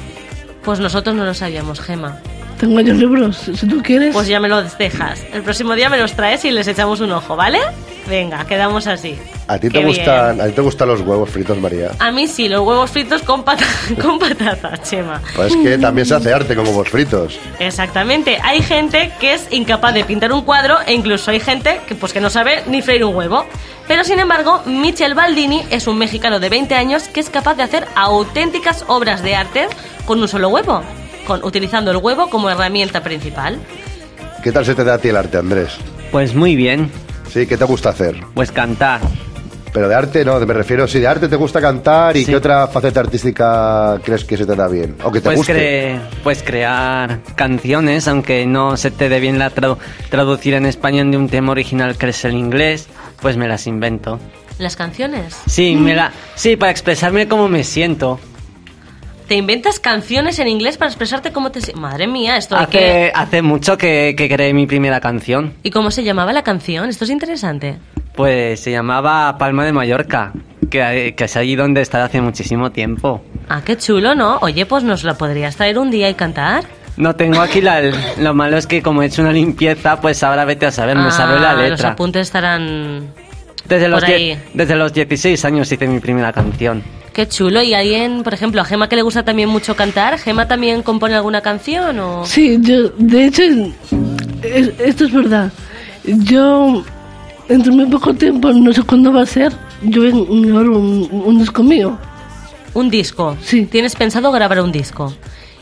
Pues 0.62 0.79
nosotros 0.79 1.17
no 1.17 1.25
lo 1.25 1.35
sabíamos, 1.35 1.81
Gema. 1.81 2.19
Tengo 2.59 2.81
yo 2.81 2.92
libros, 2.92 3.37
si 3.37 3.66
tú 3.66 3.83
quieres. 3.83 4.12
Pues 4.12 4.27
ya 4.27 4.40
me 4.40 4.49
los 4.49 4.77
dejas. 4.77 5.25
El 5.33 5.42
próximo 5.42 5.75
día 5.75 5.88
me 5.88 5.99
los 5.99 6.12
traes 6.14 6.44
y 6.44 6.51
les 6.51 6.66
echamos 6.66 7.01
un 7.01 7.12
ojo, 7.12 7.37
¿vale? 7.37 7.61
Venga, 8.09 8.44
quedamos 8.47 8.87
así. 8.87 9.16
¿A 9.47 9.59
ti, 9.59 9.68
te 9.68 9.79
Qué 9.79 9.85
gustan, 9.85 10.40
¿A 10.40 10.47
ti 10.47 10.53
te 10.53 10.61
gustan 10.61 10.88
los 10.88 11.01
huevos 11.03 11.31
fritos, 11.31 11.59
María? 11.59 11.90
A 11.99 12.11
mí 12.11 12.27
sí, 12.27 12.49
los 12.49 12.61
huevos 12.66 12.90
fritos 12.90 13.23
con, 13.23 13.44
pata 13.44 13.64
con 14.03 14.18
patatas, 14.18 14.83
Chema. 14.83 15.21
Pues 15.37 15.55
es 15.55 15.57
que 15.62 15.79
también 15.79 16.07
se 16.07 16.14
hace 16.14 16.33
arte 16.33 16.57
con 16.57 16.66
huevos 16.66 16.88
fritos. 16.88 17.38
Exactamente. 17.59 18.38
Hay 18.42 18.62
gente 18.62 19.12
que 19.21 19.35
es 19.35 19.47
incapaz 19.51 19.94
de 19.94 20.05
pintar 20.05 20.33
un 20.33 20.42
cuadro 20.42 20.79
e 20.87 20.94
incluso 20.94 21.31
hay 21.31 21.40
gente 21.40 21.81
que 21.87 21.94
pues 21.94 22.12
que 22.12 22.21
no 22.21 22.31
sabe 22.31 22.62
ni 22.66 22.83
freír 22.83 23.05
un 23.05 23.14
huevo. 23.14 23.47
Pero 23.87 24.05
sin 24.05 24.18
embargo, 24.18 24.62
Michel 24.66 25.14
Baldini 25.14 25.64
es 25.71 25.87
un 25.87 25.97
mexicano 25.97 26.40
de 26.40 26.49
20 26.49 26.75
años 26.75 27.09
que 27.09 27.21
es 27.21 27.31
capaz 27.31 27.55
de 27.55 27.62
hacer 27.62 27.87
auténticas 27.94 28.85
obras 28.87 29.23
de 29.23 29.35
arte 29.35 29.66
con 30.05 30.21
un 30.21 30.29
solo 30.29 30.49
huevo, 30.49 30.83
con 31.29 31.45
utilizando 31.45 31.93
el 31.93 31.99
huevo 31.99 32.29
como 32.31 32.51
herramienta 32.51 33.03
principal. 33.05 33.61
¿Qué 34.43 34.51
tal 34.51 34.64
se 34.64 34.75
te 34.75 34.83
da 34.83 34.95
a 34.95 34.99
ti 34.99 35.09
el 35.09 35.17
arte, 35.17 35.37
Andrés? 35.37 35.77
Pues 36.11 36.35
muy 36.35 36.57
bien, 36.57 36.91
Sí, 37.33 37.47
¿qué 37.47 37.57
te 37.59 37.64
gusta 37.64 37.91
hacer? 37.91 38.17
pues 38.35 38.51
cantar. 38.51 39.01
Pero 39.71 39.87
de 39.87 39.95
arte 39.95 40.25
no, 40.25 40.41
me 40.41 40.55
refiero, 40.55 40.88
si 40.88 40.99
de 40.99 41.07
arte 41.07 41.29
te 41.29 41.37
gusta 41.37 41.61
cantar 41.61 42.17
y 42.17 42.21
Sí. 42.25 42.31
qué 42.31 42.37
otra 42.37 42.67
faceta 42.69 43.01
artística 43.01 44.01
crees 44.03 44.25
que 44.25 44.38
se 44.38 44.47
te 44.47 44.57
da 44.57 44.67
bien 44.67 44.97
o 45.05 45.12
que 45.12 45.21
te 45.21 45.27
Pues, 45.27 45.37
guste. 45.37 45.53
cre- 45.97 46.01
pues 46.25 46.43
crear 46.43 47.21
canciones, 47.37 48.09
aunque 48.09 48.47
no 48.47 48.79
se 48.79 48.91
te 48.91 49.11
dé 49.11 49.21
bien 49.21 49.38
la 49.38 49.51
tradu- 49.55 49.77
traducir 50.09 50.55
en 50.55 50.64
español 50.64 51.11
de 51.11 51.19
un 51.19 51.29
tema 51.29 51.53
original 51.53 51.99
que 51.99 52.09
es 52.09 52.25
el 52.25 52.33
inglés, 52.33 52.88
pues 53.21 53.37
me 53.37 53.47
las 53.47 53.67
invento. 53.67 54.19
Las 54.59 54.75
canciones. 54.75 55.37
Sí, 55.47 55.77
me 55.77 55.95
la, 55.95 56.12
sí, 56.35 56.57
para 56.57 56.73
expresarme 56.73 57.29
como 57.29 57.47
me 57.49 57.62
siento. 57.62 58.19
Te 59.29 59.35
inventas 59.35 59.79
canciones 59.79 60.38
en 60.38 60.49
inglés 60.49 60.79
para 60.79 60.88
expresarte 60.91 61.33
cómo 61.33 61.51
te... 61.51 61.61
Madre 61.75 62.07
mía, 62.07 62.38
esto 62.38 62.57
que... 62.71 63.11
Hace, 63.11 63.12
hace 63.14 63.43
mucho 63.43 63.77
que, 63.77 64.14
que 64.17 64.27
creé 64.29 64.55
mi 64.55 64.67
primera 64.67 65.01
canción. 65.01 65.53
¿Y 65.62 65.71
cómo 65.71 65.91
se 65.91 66.03
llamaba 66.03 66.33
la 66.33 66.43
canción? 66.43 66.88
Esto 66.88 67.05
es 67.05 67.11
interesante. 67.11 67.77
Pues 68.17 68.61
se 68.61 68.71
llamaba 68.73 69.37
Palma 69.37 69.67
de 69.67 69.73
Mallorca, 69.73 70.33
que, 70.71 71.14
que 71.14 71.25
es 71.25 71.37
allí 71.37 71.57
donde 71.57 71.83
está 71.83 72.03
hace 72.05 72.23
muchísimo 72.23 72.73
tiempo. 72.73 73.23
Ah, 73.51 73.61
qué 73.64 73.77
chulo, 73.77 74.14
¿no? 74.14 74.38
Oye, 74.41 74.64
pues 74.64 74.83
nos 74.83 75.05
la 75.05 75.14
podrías 75.19 75.57
traer 75.57 75.79
un 75.79 75.91
día 75.91 76.09
y 76.09 76.14
cantar. 76.14 76.64
No 76.97 77.14
tengo 77.14 77.41
aquí 77.43 77.61
la... 77.61 77.83
Lo 78.19 78.33
malo 78.35 78.57
es 78.57 78.67
que 78.67 78.83
como 78.83 79.03
he 79.03 79.07
hecho 79.07 79.21
una 79.23 79.33
limpieza, 79.33 80.01
pues 80.01 80.23
ahora 80.23 80.47
vete 80.47 80.64
a 80.67 80.73
saber, 80.73 80.97
me 80.97 81.11
sabe 81.11 81.38
la 81.38 81.51
Ah, 81.51 81.55
Los 81.55 81.71
letra. 81.71 81.91
apuntes 81.91 82.23
estarán... 82.23 83.12
Desde 83.67 83.88
los, 83.88 84.01
por 84.01 84.11
ahí. 84.11 84.41
desde 84.55 84.75
los 84.75 84.93
16 84.95 85.45
años 85.45 85.71
hice 85.71 85.87
mi 85.87 86.01
primera 86.01 86.33
canción. 86.33 86.83
Qué 87.18 87.28
chulo. 87.28 87.61
¿Y 87.64 87.74
alguien, 87.74 88.22
por 88.22 88.33
ejemplo, 88.33 88.61
a 88.61 88.64
Gema 88.64 88.88
que 88.88 88.94
le 88.94 89.02
gusta 89.02 89.24
también 89.24 89.48
mucho 89.48 89.74
cantar? 89.74 90.20
¿Gema 90.20 90.46
también 90.46 90.85
compone 90.85 91.16
alguna 91.16 91.40
canción 91.40 91.98
o...? 91.98 92.24
Sí, 92.24 92.59
yo, 92.61 92.90
de 92.90 93.24
hecho, 93.26 93.42
es- 94.44 94.70
esto 94.78 95.07
es 95.07 95.12
verdad. 95.12 95.50
Yo, 96.04 96.85
entre 97.48 97.72
muy 97.72 97.87
poco 97.87 98.14
tiempo, 98.14 98.52
no 98.52 98.72
sé 98.72 98.85
cuándo 98.85 99.12
va 99.12 99.22
a 99.22 99.26
ser, 99.26 99.52
yo 99.83 100.00
voy 100.02 100.44
a 100.44 100.46
grabar 100.46 100.68
un, 100.68 101.09
un 101.11 101.38
disco 101.40 101.64
mío. 101.64 101.98
Un 102.72 102.88
disco. 102.88 103.37
Sí. 103.42 103.66
¿Tienes 103.66 103.96
pensado 103.96 104.31
grabar 104.31 104.61
un 104.61 104.70
disco? 104.70 105.12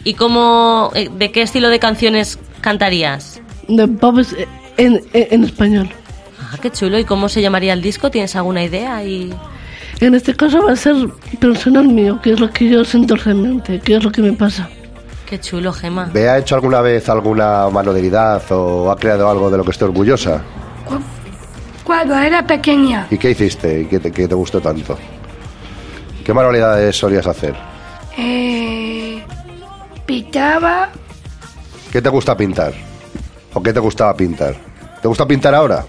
¿Y 0.05 0.13
cómo, 0.13 0.91
eh, 0.95 1.09
de 1.17 1.33
qué 1.33 1.41
estilo 1.41 1.71
de 1.71 1.79
canciones 1.79 2.39
cantarías? 2.61 3.41
De 3.67 3.89
pop 3.89 4.19
en, 4.77 4.97
en, 4.97 5.03
en 5.15 5.45
español. 5.45 5.89
Ah, 6.39 6.59
qué 6.61 6.71
chulo. 6.71 6.99
¿Y 6.99 7.05
cómo 7.05 7.31
se 7.31 7.41
llamaría 7.41 7.73
el 7.73 7.81
disco? 7.81 8.11
¿Tienes 8.11 8.37
alguna 8.37 8.63
idea? 8.63 9.03
Y... 9.05 9.33
En 10.01 10.15
este 10.15 10.35
caso 10.35 10.63
va 10.67 10.73
a 10.73 10.77
ser 10.77 10.95
personal 11.41 11.89
mío, 11.89 12.21
que 12.23 12.33
es 12.33 12.41
lo 12.41 12.51
que 12.51 12.69
yo 12.69 12.85
siento 12.85 13.17
realmente, 13.17 13.81
que 13.81 13.97
es 13.97 14.05
lo 14.05 14.11
que 14.13 14.21
me 14.23 14.33
pasa. 14.33 14.69
Qué 15.25 15.41
chulo, 15.41 15.73
Gema. 15.73 16.11
¿Ve 16.13 16.29
ha 16.29 16.39
hecho 16.39 16.55
alguna 16.55 16.81
vez 16.83 17.09
alguna 17.09 17.69
manualidad 17.71 18.43
o 18.53 18.91
ha 18.91 18.97
creado 18.97 19.29
algo 19.29 19.51
de 19.51 19.57
lo 19.57 19.65
que 19.65 19.71
esté 19.71 19.85
orgullosa? 19.85 20.43
Cuando 21.83 22.17
era 22.19 22.47
pequeña, 22.47 23.07
¿Y 23.11 23.17
qué 23.17 23.31
hiciste? 23.31 23.81
¿Y 23.83 23.85
qué 23.87 23.99
te, 24.01 24.11
qué 24.13 24.27
te 24.29 24.35
gustó 24.35 24.61
tanto? 24.61 24.99
¿Qué 26.25 26.35
manualidades 26.35 26.97
solías 26.97 27.27
hacer? 27.27 27.55
eh, 28.19 29.23
pintaba, 30.05 30.89
¿Qué 31.93 32.03
te 32.03 32.09
gusta 32.09 32.37
pintar? 32.37 32.73
¿O 33.55 33.63
qué 33.63 33.73
te 33.73 33.81
gustaba 33.81 34.15
pintar? 34.17 34.55
¿Te 35.01 35.09
gusta 35.09 35.27
pintar 35.27 35.55
ahora? 35.55 35.85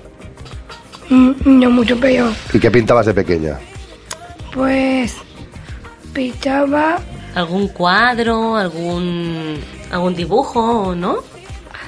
mm, 1.10 1.32
no 1.46 1.70
mucho 1.72 2.00
peor. 2.00 2.32
¿Y 2.54 2.60
qué 2.60 2.70
pintabas 2.72 3.06
de 3.08 3.14
pequeña? 3.14 3.58
Pues 4.58 5.16
pintaba, 6.14 6.98
¿Algún 7.36 7.68
cuadro, 7.68 8.56
algún, 8.56 9.60
algún 9.92 10.16
dibujo, 10.16 10.96
no? 10.96 11.18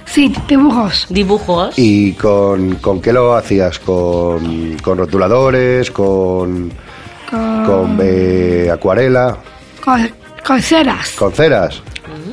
sí, 0.06 0.32
dibujos. 0.48 1.08
Dibujos. 1.10 1.74
¿Y 1.80 2.14
con, 2.14 2.76
con 2.76 3.02
qué 3.02 3.12
lo 3.12 3.34
hacías? 3.34 3.80
¿Con, 3.80 4.78
con 4.84 5.00
rotuladores? 5.00 5.90
¿Con, 5.90 6.72
Con, 7.32 7.66
con 7.66 8.00
eh, 8.04 8.70
acuarela? 8.72 9.38
con, 9.84 10.08
con 10.46 10.62
ceras. 10.62 11.12
¿Con 11.18 11.32
ceras? 11.34 11.82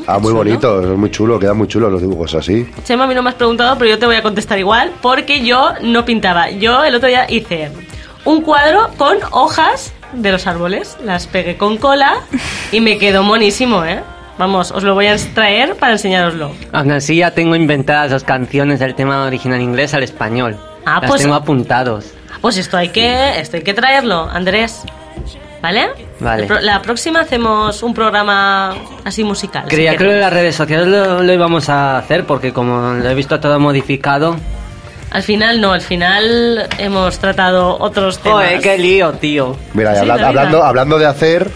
Ah, 0.07 0.19
muy 0.19 0.33
bonito, 0.35 0.81
es 0.83 0.99
muy 0.99 1.11
chulo, 1.11 1.39
quedan 1.39 1.57
muy 1.57 1.67
chulos 1.69 1.91
los 1.91 2.01
dibujos 2.03 2.35
así. 2.35 2.71
Chema, 2.85 3.05
a 3.05 3.07
mí 3.07 3.15
no 3.15 3.23
me 3.23 3.31
has 3.31 3.37
preguntado, 3.37 3.77
pero 3.79 3.91
yo 3.91 3.99
te 3.99 4.05
voy 4.07 4.17
a 4.17 4.23
contestar 4.23 4.59
igual, 4.59 4.93
porque 5.01 5.43
yo 5.45 5.71
no 5.83 6.05
pintaba. 6.05 6.51
Yo 6.51 6.85
el 6.85 6.95
otro 6.95 7.09
día 7.09 7.25
hice 7.31 7.71
un 8.27 8.43
cuadro 8.43 8.89
con 8.99 9.17
hojas 9.33 9.93
de 10.13 10.33
los 10.33 10.47
árboles, 10.47 10.97
las 11.05 11.27
pegué 11.27 11.57
con 11.57 11.77
cola 11.77 12.15
y 12.73 12.81
me 12.81 12.99
quedó 12.99 13.23
monísimo, 13.23 13.85
¿eh? 13.85 14.01
Vamos, 14.39 14.71
os 14.71 14.83
lo 14.83 14.95
voy 14.95 15.07
a 15.07 15.13
extraer 15.15 15.77
para 15.77 15.93
enseñároslo. 15.93 16.53
Aún 16.73 16.93
así 16.93 17.17
ya 17.17 17.31
tengo 17.31 17.55
inventadas 17.57 18.11
las 18.13 18.23
canciones 18.25 18.79
del 18.81 18.95
tema 18.95 19.25
original 19.25 19.61
inglés 19.63 19.95
al 19.95 20.03
español. 20.03 20.59
Ah, 20.85 20.99
las 21.01 21.11
pues- 21.11 21.23
tengo 21.23 21.35
apuntados. 21.35 22.13
Pues 22.43 22.59
esto 22.59 22.77
hay 22.77 22.91
que, 22.91 23.41
esto 23.41 23.57
hay 23.57 23.63
que 23.63 23.73
traerlo, 23.75 24.29
Andrés. 24.31 24.83
¿Vale? 25.63 25.89
Vale. 26.21 26.47
La 26.61 26.81
próxima 26.83 27.21
hacemos 27.21 27.83
un 27.83 27.93
programa 27.95 28.75
así 29.05 29.25
musical. 29.25 29.65
si 29.65 29.71
Creía 29.75 29.97
que 29.97 30.05
lo 30.05 30.11
de 30.11 30.17
queréis. 30.17 30.25
las 30.25 30.33
redes 30.33 30.55
sociales 30.55 30.87
lo, 30.87 31.23
lo 31.23 31.33
íbamos 31.33 31.69
a 31.71 31.99
hacer 31.99 32.25
porque 32.25 32.53
como 32.53 32.93
lo 32.93 33.09
he 33.09 33.15
visto 33.15 33.41
todo 33.41 33.59
modificado... 33.59 34.37
Al 35.11 35.23
final 35.23 35.61
no, 35.61 35.73
al 35.73 35.81
final 35.81 36.69
hemos 36.79 37.19
tratado 37.19 37.79
otros 37.81 38.19
temas. 38.19 38.45
Joder, 38.45 38.61
qué 38.61 38.77
lío, 38.79 39.13
tío. 39.13 39.57
Mira, 39.75 39.95
Sí, 39.95 40.01
habla- 40.01 40.29
hablando, 40.29 40.63
hablando 40.65 40.99
de 40.99 41.07
hacer, 41.07 41.51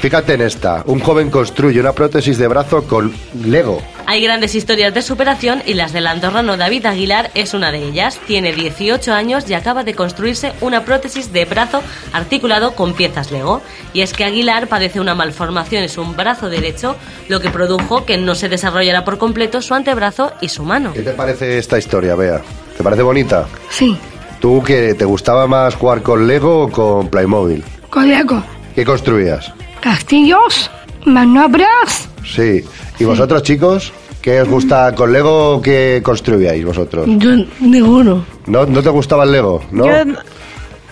fíjate 0.00 0.34
en 0.34 0.40
esta. 0.42 0.82
Un 0.86 1.00
joven 1.00 1.30
construye 1.30 1.80
una 1.80 1.92
prótesis 1.92 2.38
de 2.38 2.48
brazo 2.48 2.84
con 2.86 3.12
Lego. 3.44 3.82
Hay 4.08 4.22
grandes 4.22 4.54
historias 4.54 4.94
de 4.94 5.02
superación 5.02 5.62
y 5.66 5.74
las 5.74 5.92
del 5.92 6.06
andorrano 6.06 6.56
David 6.56 6.86
Aguilar 6.86 7.32
es 7.34 7.54
una 7.54 7.72
de 7.72 7.82
ellas. 7.82 8.18
Tiene 8.26 8.52
18 8.52 9.12
años 9.12 9.50
y 9.50 9.54
acaba 9.54 9.82
de 9.82 9.94
construirse 9.94 10.52
una 10.60 10.84
prótesis 10.84 11.32
de 11.32 11.44
brazo 11.44 11.82
articulado 12.12 12.72
con 12.76 12.94
piezas 12.94 13.32
Lego. 13.32 13.62
Y 13.92 14.02
es 14.02 14.12
que 14.12 14.24
Aguilar 14.24 14.68
padece 14.68 15.00
una 15.00 15.16
malformación 15.16 15.82
en 15.82 15.88
su 15.88 16.04
brazo 16.04 16.48
derecho, 16.48 16.94
lo 17.28 17.40
que 17.40 17.50
produjo 17.50 18.06
que 18.06 18.16
no 18.16 18.36
se 18.36 18.48
desarrollara 18.48 19.04
por 19.04 19.18
completo 19.18 19.60
su 19.60 19.74
antebrazo 19.74 20.32
y 20.40 20.48
su 20.50 20.62
mano. 20.62 20.92
¿Qué 20.92 21.02
te 21.02 21.10
parece 21.12 21.58
esta 21.58 21.76
historia, 21.76 22.14
Bea? 22.14 22.40
¿Te 22.76 22.82
parece 22.82 23.02
bonita? 23.02 23.46
Sí, 23.70 23.96
¿Tú 24.40 24.62
que 24.62 24.94
te 24.94 25.04
gustaba 25.06 25.46
más 25.46 25.74
jugar 25.74 26.02
con 26.02 26.26
Lego 26.26 26.64
o 26.64 26.70
con 26.70 27.08
Playmobil? 27.08 27.64
con 27.90 28.08
Lego. 28.08 28.42
¿Qué 28.74 28.84
construías? 28.84 29.52
Castillos, 29.80 30.70
maniobras, 31.06 32.08
Sí. 32.24 32.62
¿Y 32.98 33.04
vosotros, 33.04 33.42
chicos? 33.44 33.92
¿Qué 34.20 34.40
os 34.42 34.48
gusta 34.48 34.94
con 34.94 35.12
Lego 35.12 35.54
o 35.56 35.62
qué 35.62 36.00
construíais 36.04 36.64
vosotros? 36.64 37.06
Yo 37.08 37.30
ninguno. 37.60 38.24
¿No, 38.46 38.66
no 38.66 38.82
te 38.82 38.88
gustaba 38.90 39.24
el 39.24 39.32
Lego? 39.32 39.62
¿No? 39.70 39.86
Yo, 39.86 40.12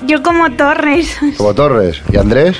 yo 0.07 0.23
como 0.23 0.51
Torres. 0.53 1.18
Como 1.37 1.53
Torres. 1.55 2.01
¿Y 2.12 2.16
Andrés? 2.16 2.57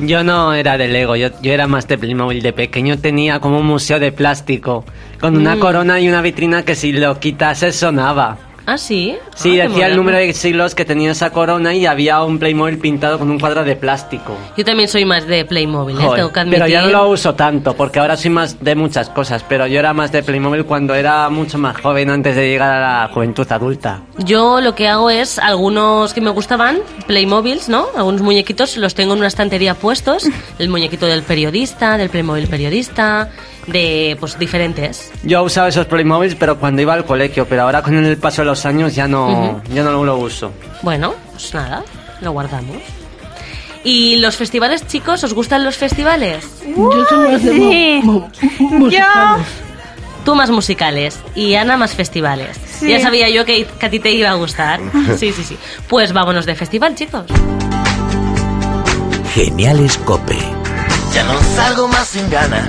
Yo 0.00 0.22
no 0.24 0.52
era 0.54 0.76
de 0.76 0.88
Lego, 0.88 1.16
yo, 1.16 1.28
yo 1.42 1.52
era 1.52 1.66
más 1.66 1.86
de 1.88 1.96
Playmobil. 1.98 2.42
De 2.42 2.52
pequeño 2.52 2.98
tenía 2.98 3.40
como 3.40 3.58
un 3.60 3.66
museo 3.66 3.98
de 4.00 4.10
plástico, 4.12 4.84
con 5.20 5.36
una 5.36 5.56
Mm. 5.56 5.60
corona 5.60 6.00
y 6.00 6.08
una 6.08 6.20
vitrina 6.22 6.64
que 6.64 6.74
si 6.74 6.92
lo 6.92 7.18
quitases 7.20 7.76
sonaba. 7.76 8.36
¿Ah, 8.70 8.76
sí? 8.76 9.16
Sí, 9.34 9.58
Ah, 9.58 9.66
decía 9.66 9.86
el 9.86 9.96
número 9.96 10.18
de 10.18 10.30
siglos 10.34 10.74
que 10.74 10.84
tenía 10.84 11.10
esa 11.12 11.30
corona 11.30 11.74
y 11.74 11.86
había 11.86 12.22
un 12.22 12.38
Playmobil 12.38 12.76
pintado 12.76 13.18
con 13.18 13.30
un 13.30 13.38
cuadro 13.40 13.64
de 13.64 13.76
plástico. 13.76 14.36
Yo 14.58 14.64
también 14.66 14.90
soy 14.90 15.06
más 15.06 15.26
de 15.26 15.46
Playmobil, 15.46 15.96
¿eh? 15.96 16.02
Joder, 16.02 16.16
tengo 16.16 16.32
que 16.34 16.40
admitir. 16.40 16.58
pero 16.60 16.70
ya 16.70 16.82
no 16.82 16.88
lo 16.88 17.08
uso 17.08 17.34
tanto, 17.34 17.72
porque 17.74 17.98
ahora 17.98 18.18
soy 18.18 18.28
más 18.28 18.62
de 18.62 18.74
muchas 18.74 19.08
cosas, 19.08 19.42
pero 19.48 19.66
yo 19.66 19.78
era 19.78 19.94
más 19.94 20.12
de 20.12 20.22
Playmobil 20.22 20.66
cuando 20.66 20.94
era 20.94 21.30
mucho 21.30 21.56
más 21.56 21.80
joven, 21.80 22.10
antes 22.10 22.36
de 22.36 22.46
llegar 22.46 22.70
a 22.70 22.80
la 23.04 23.08
juventud 23.08 23.46
adulta. 23.50 24.02
Yo 24.18 24.60
lo 24.60 24.74
que 24.74 24.86
hago 24.86 25.08
es 25.08 25.38
algunos 25.38 26.12
que 26.12 26.20
me 26.20 26.28
gustaban, 26.28 26.80
Playmobils, 27.06 27.70
¿no? 27.70 27.86
Algunos 27.96 28.20
muñequitos 28.20 28.76
los 28.76 28.94
tengo 28.94 29.14
en 29.14 29.20
una 29.20 29.28
estantería 29.28 29.72
puestos. 29.76 30.24
El 30.58 30.68
muñequito 30.68 31.06
del 31.06 31.22
periodista, 31.22 31.96
del 31.96 32.10
Playmobil 32.10 32.46
periodista, 32.48 33.30
de 33.68 34.16
pues 34.18 34.38
diferentes. 34.38 35.10
Yo 35.22 35.42
usaba 35.42 35.68
esos 35.68 35.86
Playmobils, 35.86 36.34
pero 36.34 36.58
cuando 36.58 36.82
iba 36.82 36.94
al 36.94 37.04
colegio, 37.04 37.46
pero 37.46 37.62
ahora 37.62 37.82
con 37.82 37.94
el 37.96 38.16
paso 38.16 38.42
de 38.42 38.46
los 38.46 38.64
años 38.66 38.94
ya 38.94 39.06
no, 39.08 39.62
ya 39.72 39.82
no 39.82 40.04
lo 40.04 40.16
uso. 40.18 40.52
Bueno, 40.82 41.14
pues 41.32 41.54
nada, 41.54 41.82
lo 42.20 42.32
guardamos. 42.32 42.76
¿Y 43.84 44.16
los 44.16 44.36
festivales, 44.36 44.86
chicos? 44.86 45.22
¿Os 45.24 45.32
gustan 45.34 45.64
los 45.64 45.76
festivales? 45.76 46.44
Yo 46.76 47.04
soy 47.08 47.28
más 47.32 47.40
Sí. 47.42 48.00
musicales. 48.58 49.46
Tú 50.24 50.34
más 50.34 50.50
musicales 50.50 51.18
y 51.34 51.54
Ana 51.54 51.76
más 51.76 51.94
festivales. 51.94 52.58
Sí. 52.80 52.88
Ya 52.90 53.00
sabía 53.00 53.30
yo 53.30 53.44
que, 53.46 53.64
que 53.66 53.86
a 53.86 53.88
ti 53.90 53.98
te 53.98 54.10
iba 54.10 54.30
a 54.30 54.34
gustar. 54.34 54.80
Sí, 55.16 55.32
sí, 55.32 55.42
sí. 55.44 55.56
Pues 55.88 56.12
vámonos 56.12 56.44
de 56.44 56.54
festival, 56.54 56.94
chicos. 56.96 57.24
Geniales 59.34 59.96
Cope. 59.98 60.36
Ya 61.14 61.22
no 61.24 61.40
salgo 61.56 61.88
más 61.88 62.08
sin 62.08 62.28
ganas, 62.30 62.66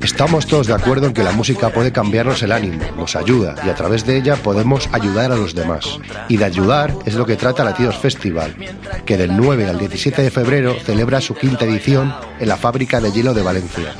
Estamos 0.00 0.46
todos 0.46 0.68
de 0.68 0.74
acuerdo 0.74 1.06
en 1.08 1.12
que 1.12 1.24
la 1.24 1.32
música 1.32 1.70
puede 1.70 1.90
cambiarnos 1.90 2.40
el 2.44 2.52
ánimo, 2.52 2.84
nos 2.96 3.16
ayuda 3.16 3.56
y 3.66 3.68
a 3.68 3.74
través 3.74 4.06
de 4.06 4.16
ella 4.16 4.36
podemos 4.36 4.88
ayudar 4.92 5.32
a 5.32 5.36
los 5.36 5.56
demás. 5.56 5.98
Y 6.28 6.36
de 6.36 6.44
ayudar 6.44 6.94
es 7.04 7.14
lo 7.14 7.26
que 7.26 7.34
trata 7.34 7.64
Latidos 7.64 7.98
Festival, 7.98 8.54
que 9.04 9.16
del 9.16 9.36
9 9.36 9.68
al 9.68 9.78
17 9.78 10.22
de 10.22 10.30
febrero 10.30 10.76
celebra 10.78 11.20
su 11.20 11.34
quinta 11.34 11.64
edición 11.64 12.14
en 12.38 12.48
la 12.48 12.56
fábrica 12.56 13.00
de 13.00 13.10
hielo 13.10 13.34
de 13.34 13.42
Valencia. 13.42 13.92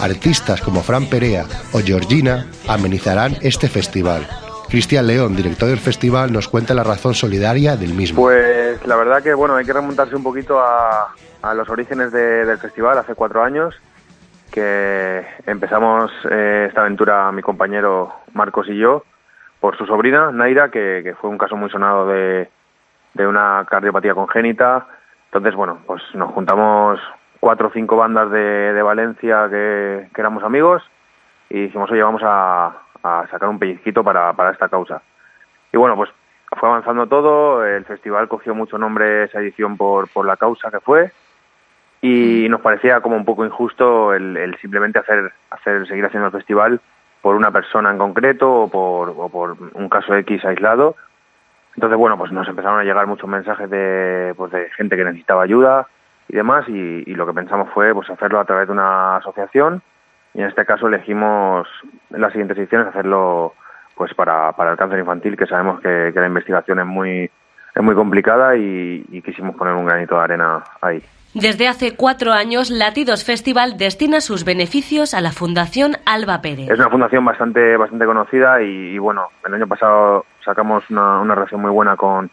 Artistas 0.00 0.62
como 0.62 0.82
Fran 0.82 1.06
Perea 1.06 1.44
o 1.72 1.80
Georgina 1.80 2.46
amenizarán 2.66 3.36
este 3.42 3.68
festival. 3.68 4.26
Cristian 4.70 5.06
León, 5.06 5.34
director 5.36 5.68
del 5.68 5.78
festival, 5.78 6.32
nos 6.32 6.48
cuenta 6.48 6.74
la 6.74 6.84
razón 6.84 7.14
solidaria 7.14 7.76
del 7.76 7.92
mismo. 7.94 8.22
Pues 8.22 8.86
la 8.86 8.96
verdad 8.96 9.22
que 9.22 9.34
bueno, 9.34 9.56
hay 9.56 9.64
que 9.64 9.72
remontarse 9.72 10.14
un 10.16 10.22
poquito 10.22 10.60
a, 10.60 11.12
los 11.54 11.68
orígenes 11.68 12.12
de- 12.12 12.44
del 12.44 12.58
festival 12.58 12.96
hace 12.98 13.14
cuatro 13.14 13.42
años, 13.42 13.74
que 14.52 15.24
empezamos 15.46 16.10
eh, 16.30 16.66
esta 16.68 16.82
aventura 16.82 17.30
mi 17.32 17.42
compañero 17.42 18.12
Marcos 18.32 18.68
y 18.68 18.76
yo 18.78 19.04
por 19.60 19.76
su 19.76 19.86
sobrina 19.86 20.30
Naira, 20.32 20.70
que, 20.70 21.00
que 21.04 21.14
fue 21.14 21.30
un 21.30 21.38
caso 21.38 21.56
muy 21.56 21.68
sonado 21.70 22.06
de, 22.06 22.48
de 23.14 23.26
una 23.26 23.66
cardiopatía 23.68 24.14
congénita. 24.14 24.86
Entonces, 25.26 25.54
bueno, 25.54 25.78
pues 25.86 26.02
nos 26.14 26.30
juntamos 26.32 26.98
cuatro 27.40 27.68
o 27.68 27.70
cinco 27.72 27.96
bandas 27.96 28.30
de, 28.30 28.38
de 28.72 28.82
Valencia 28.82 29.48
que, 29.50 30.08
que 30.14 30.20
éramos 30.20 30.42
amigos 30.42 30.82
y 31.48 31.62
dijimos, 31.62 31.90
oye, 31.90 32.02
vamos 32.02 32.22
a, 32.24 32.72
a 33.02 33.26
sacar 33.30 33.48
un 33.48 33.58
pellizquito 33.58 34.04
para, 34.04 34.32
para 34.32 34.50
esta 34.50 34.68
causa. 34.68 35.02
Y 35.72 35.76
bueno, 35.76 35.96
pues 35.96 36.10
fue 36.58 36.68
avanzando 36.68 37.06
todo, 37.06 37.64
el 37.64 37.84
festival 37.84 38.28
cogió 38.28 38.54
mucho 38.54 38.78
nombre 38.78 39.24
esa 39.24 39.40
edición 39.40 39.76
por, 39.76 40.08
por 40.08 40.26
la 40.26 40.36
causa 40.36 40.70
que 40.70 40.80
fue 40.80 41.12
y 42.02 42.46
nos 42.48 42.60
parecía 42.60 43.00
como 43.00 43.16
un 43.16 43.24
poco 43.24 43.44
injusto 43.44 44.14
el, 44.14 44.56
simplemente 44.60 44.98
hacer, 44.98 45.32
hacer 45.50 45.86
seguir 45.86 46.06
haciendo 46.06 46.26
el 46.26 46.32
festival 46.32 46.80
por 47.20 47.36
una 47.36 47.50
persona 47.50 47.90
en 47.90 47.98
concreto 47.98 48.50
o 48.50 48.68
por, 48.68 49.30
por 49.30 49.56
un 49.74 49.88
caso 49.88 50.14
X 50.14 50.44
aislado. 50.44 50.96
Entonces, 51.76 51.98
bueno, 51.98 52.16
pues 52.18 52.32
nos 52.32 52.48
empezaron 52.48 52.80
a 52.80 52.84
llegar 52.84 53.06
muchos 53.06 53.28
mensajes 53.28 53.68
de, 53.68 54.34
pues 54.36 54.50
de 54.50 54.70
gente 54.70 54.96
que 54.96 55.04
necesitaba 55.04 55.42
ayuda 55.42 55.86
y 56.28 56.36
demás 56.36 56.66
y, 56.68 57.04
y 57.06 57.14
lo 57.14 57.26
que 57.26 57.34
pensamos 57.34 57.68
fue 57.72 57.94
pues 57.94 58.08
hacerlo 58.08 58.40
a 58.40 58.44
través 58.44 58.66
de 58.66 58.72
una 58.72 59.16
asociación 59.16 59.82
y 60.34 60.40
en 60.40 60.46
este 60.46 60.64
caso 60.64 60.88
elegimos 60.88 61.66
en 62.10 62.20
las 62.20 62.32
siguientes 62.32 62.56
ediciones 62.58 62.88
hacerlo 62.88 63.54
pues 63.94 64.14
para, 64.14 64.52
para 64.52 64.72
el 64.72 64.76
cáncer 64.76 64.98
infantil 64.98 65.36
que 65.36 65.46
sabemos 65.46 65.80
que, 65.80 66.10
que 66.14 66.20
la 66.20 66.26
investigación 66.26 66.78
es 66.80 66.86
muy 66.86 67.30
es 67.74 67.82
muy 67.82 67.94
complicada 67.94 68.56
y, 68.56 69.04
y 69.10 69.22
quisimos 69.22 69.54
poner 69.54 69.74
un 69.74 69.86
granito 69.86 70.16
de 70.16 70.22
arena 70.22 70.64
ahí. 70.80 71.02
Desde 71.34 71.68
hace 71.68 71.94
cuatro 71.94 72.32
años, 72.32 72.70
Latidos 72.70 73.24
Festival 73.24 73.76
destina 73.78 74.20
sus 74.20 74.44
beneficios 74.44 75.14
a 75.14 75.20
la 75.20 75.30
Fundación 75.30 75.92
Alba 76.04 76.42
Pérez. 76.42 76.68
Es 76.68 76.78
una 76.78 76.90
fundación 76.90 77.24
bastante 77.24 77.76
bastante 77.76 78.04
conocida 78.04 78.60
y, 78.60 78.94
y, 78.94 78.98
bueno, 78.98 79.28
el 79.46 79.54
año 79.54 79.68
pasado 79.68 80.26
sacamos 80.44 80.82
una, 80.90 81.20
una 81.20 81.36
relación 81.36 81.60
muy 81.60 81.70
buena 81.70 81.96
con, 81.96 82.28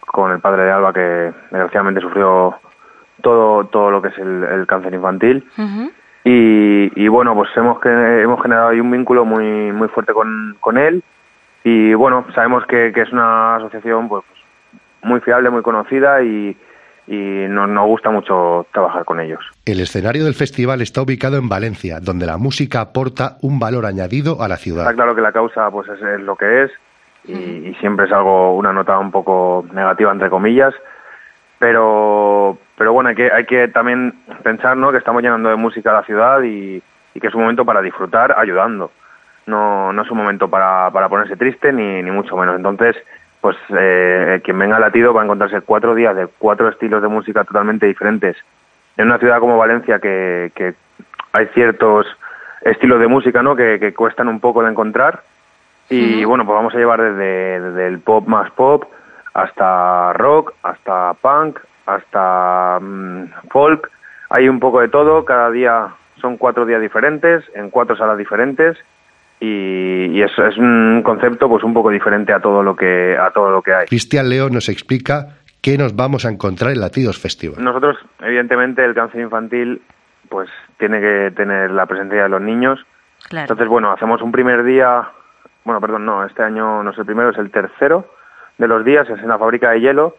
con 0.00 0.32
el 0.32 0.40
padre 0.40 0.64
de 0.64 0.72
Alba 0.72 0.92
que 0.92 1.32
desgraciadamente 1.50 2.00
sufrió 2.00 2.56
todo 3.22 3.64
todo 3.66 3.90
lo 3.90 4.02
que 4.02 4.08
es 4.08 4.18
el, 4.18 4.42
el 4.42 4.66
cáncer 4.66 4.94
infantil 4.94 5.48
y, 6.28 6.92
y 7.04 7.08
bueno 7.08 7.34
pues 7.34 7.48
hemos 7.56 7.80
que- 7.80 8.22
hemos 8.22 8.42
generado 8.42 8.68
ahí 8.68 8.80
un 8.80 8.90
vínculo 8.90 9.24
muy 9.24 9.72
muy 9.72 9.88
fuerte 9.88 10.12
con, 10.12 10.56
con 10.60 10.76
él 10.76 11.02
Y 11.64 11.92
bueno, 11.94 12.24
sabemos 12.34 12.64
que, 12.66 12.92
que 12.92 13.02
es 13.02 13.12
una 13.12 13.56
asociación 13.56 14.08
pues 14.08 14.24
muy 15.02 15.20
fiable, 15.20 15.50
muy 15.50 15.62
conocida 15.62 16.22
y, 16.22 16.56
y 17.06 17.46
nos, 17.48 17.68
nos 17.68 17.86
gusta 17.86 18.10
mucho 18.10 18.64
trabajar 18.72 19.04
con 19.04 19.20
ellos. 19.20 19.40
El 19.64 19.80
escenario 19.80 20.24
del 20.24 20.34
festival 20.34 20.80
está 20.82 21.02
ubicado 21.02 21.36
en 21.36 21.48
Valencia, 21.48 21.98
donde 22.00 22.26
la 22.26 22.36
música 22.38 22.80
aporta 22.80 23.36
un 23.42 23.58
valor 23.58 23.84
añadido 23.86 24.40
a 24.42 24.48
la 24.48 24.56
ciudad. 24.56 24.84
Está 24.84 24.94
claro 24.94 25.14
que 25.14 25.20
la 25.22 25.32
causa 25.32 25.70
pues 25.70 25.88
es, 25.88 26.00
es 26.02 26.20
lo 26.20 26.36
que 26.36 26.64
es 26.64 26.70
y, 27.24 27.68
y 27.68 27.74
siempre 27.80 28.06
es 28.06 28.12
algo 28.12 28.56
una 28.56 28.72
nota 28.72 28.98
un 28.98 29.10
poco 29.10 29.64
negativa 29.72 30.10
entre 30.12 30.30
comillas, 30.30 30.74
pero 31.58 32.56
pero 32.76 32.92
bueno 32.92 33.08
hay 33.10 33.16
que 33.16 33.30
hay 33.32 33.44
que 33.46 33.68
también 33.68 34.14
pensar 34.48 34.78
¿no? 34.78 34.90
que 34.90 34.96
estamos 34.96 35.22
llenando 35.22 35.50
de 35.50 35.56
música 35.56 35.92
la 35.92 36.04
ciudad 36.04 36.40
y, 36.42 36.82
y 37.14 37.20
que 37.20 37.26
es 37.26 37.34
un 37.34 37.42
momento 37.42 37.66
para 37.66 37.82
disfrutar 37.82 38.34
ayudando. 38.38 38.90
No 39.46 39.92
no 39.92 40.02
es 40.02 40.10
un 40.10 40.16
momento 40.16 40.48
para, 40.48 40.90
para 40.90 41.08
ponerse 41.08 41.36
triste 41.36 41.70
ni, 41.70 42.02
ni 42.02 42.10
mucho 42.10 42.34
menos. 42.34 42.56
Entonces 42.56 42.96
pues 43.42 43.56
eh, 43.78 44.40
quien 44.42 44.58
venga 44.58 44.76
a 44.76 44.80
Latido 44.80 45.12
va 45.12 45.20
a 45.20 45.24
encontrarse 45.24 45.60
cuatro 45.60 45.94
días 45.94 46.16
de 46.16 46.26
cuatro 46.38 46.68
estilos 46.68 47.02
de 47.02 47.08
música 47.08 47.44
totalmente 47.44 47.86
diferentes 47.86 48.36
en 48.96 49.06
una 49.06 49.18
ciudad 49.18 49.38
como 49.38 49.58
Valencia 49.58 49.98
que, 49.98 50.50
que 50.54 50.74
hay 51.32 51.46
ciertos 51.48 52.06
estilos 52.62 52.98
de 53.00 53.06
música 53.06 53.42
¿no? 53.42 53.54
que, 53.54 53.78
que 53.78 53.94
cuestan 53.94 54.28
un 54.28 54.40
poco 54.40 54.62
de 54.62 54.70
encontrar 54.70 55.22
y 55.88 56.24
bueno 56.24 56.44
pues 56.44 56.56
vamos 56.56 56.74
a 56.74 56.78
llevar 56.78 57.00
desde, 57.00 57.60
desde 57.60 57.86
el 57.86 58.00
pop 58.00 58.26
más 58.26 58.50
pop 58.50 58.84
hasta 59.34 60.12
rock 60.14 60.54
hasta 60.64 61.14
punk 61.22 61.60
hasta 61.86 62.78
mm, 62.80 63.24
folk 63.50 63.88
hay 64.30 64.48
un 64.48 64.60
poco 64.60 64.80
de 64.80 64.88
todo 64.88 65.24
cada 65.24 65.50
día 65.50 65.88
son 66.20 66.36
cuatro 66.36 66.66
días 66.66 66.80
diferentes 66.80 67.44
en 67.54 67.70
cuatro 67.70 67.96
salas 67.96 68.18
diferentes 68.18 68.76
y, 69.40 70.06
y 70.06 70.22
eso 70.22 70.44
es 70.46 70.56
un 70.56 71.02
concepto 71.04 71.48
pues 71.48 71.62
un 71.62 71.72
poco 71.72 71.90
diferente 71.90 72.32
a 72.32 72.40
todo 72.40 72.62
lo 72.62 72.74
que 72.74 73.16
a 73.16 73.30
todo 73.30 73.50
lo 73.50 73.62
que 73.62 73.72
hay 73.72 73.86
Cristian 73.86 74.28
Leo 74.28 74.50
nos 74.50 74.68
explica 74.68 75.38
qué 75.60 75.76
nos 75.76 75.94
vamos 75.94 76.24
a 76.24 76.30
encontrar 76.30 76.72
en 76.72 76.80
Latidos 76.80 77.18
Festival. 77.18 77.62
Nosotros, 77.62 77.96
evidentemente, 78.20 78.84
el 78.84 78.94
cáncer 78.94 79.20
infantil, 79.20 79.82
pues 80.28 80.48
tiene 80.78 81.00
que 81.00 81.32
tener 81.34 81.70
la 81.70 81.86
presencia 81.86 82.22
de 82.22 82.28
los 82.28 82.40
niños. 82.40 82.80
Claro. 83.28 83.44
Entonces, 83.44 83.68
bueno, 83.68 83.92
hacemos 83.92 84.22
un 84.22 84.32
primer 84.32 84.62
día, 84.64 85.08
bueno, 85.64 85.80
perdón, 85.80 86.06
no, 86.06 86.24
este 86.24 86.42
año 86.42 86.82
no 86.82 86.90
es 86.90 86.98
el 86.98 87.04
primero, 87.04 87.30
es 87.30 87.38
el 87.38 87.50
tercero 87.50 88.06
de 88.58 88.68
los 88.68 88.84
días, 88.84 89.08
es 89.08 89.18
en 89.20 89.28
la 89.28 89.38
fábrica 89.38 89.70
de 89.70 89.80
hielo 89.80 90.16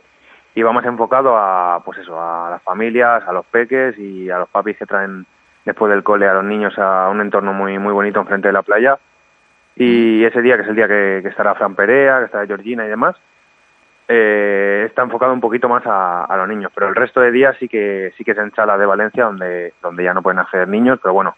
y 0.55 0.63
vamos 0.63 0.83
enfocado 0.85 1.37
a, 1.37 1.81
pues 1.83 1.99
eso, 1.99 2.19
a 2.19 2.49
las 2.49 2.61
familias, 2.63 3.23
a 3.27 3.31
los 3.31 3.45
peques 3.45 3.97
y 3.97 4.29
a 4.29 4.39
los 4.39 4.49
papis 4.49 4.77
que 4.77 4.85
traen 4.85 5.25
después 5.65 5.91
del 5.91 6.03
cole 6.03 6.27
a 6.27 6.33
los 6.33 6.43
niños 6.43 6.77
a 6.77 7.09
un 7.09 7.21
entorno 7.21 7.53
muy 7.53 7.77
muy 7.77 7.93
bonito 7.93 8.19
enfrente 8.19 8.47
de 8.47 8.53
la 8.53 8.63
playa. 8.63 8.97
Y 9.75 10.23
ese 10.25 10.41
día, 10.41 10.57
que 10.57 10.63
es 10.63 10.67
el 10.67 10.75
día 10.75 10.87
que, 10.87 11.19
que 11.21 11.29
estará 11.29 11.55
Fran 11.55 11.75
Perea, 11.75 12.19
que 12.19 12.25
estará 12.25 12.45
Georgina 12.45 12.85
y 12.85 12.89
demás, 12.89 13.15
eh, 14.07 14.83
está 14.87 15.03
enfocado 15.03 15.31
un 15.31 15.39
poquito 15.39 15.69
más 15.69 15.85
a, 15.85 16.25
a 16.25 16.37
los 16.37 16.47
niños, 16.47 16.71
pero 16.73 16.89
el 16.89 16.95
resto 16.95 17.21
de 17.21 17.31
días 17.31 17.55
sí 17.59 17.67
que 17.69 18.11
sí 18.17 18.25
que 18.25 18.31
es 18.31 18.37
en 18.37 18.53
sala 18.53 18.77
de 18.77 18.85
Valencia 18.85 19.25
donde 19.25 19.73
donde 19.81 20.03
ya 20.03 20.13
no 20.13 20.23
pueden 20.23 20.39
acceder 20.39 20.67
niños, 20.67 20.99
pero 21.01 21.13
bueno, 21.13 21.35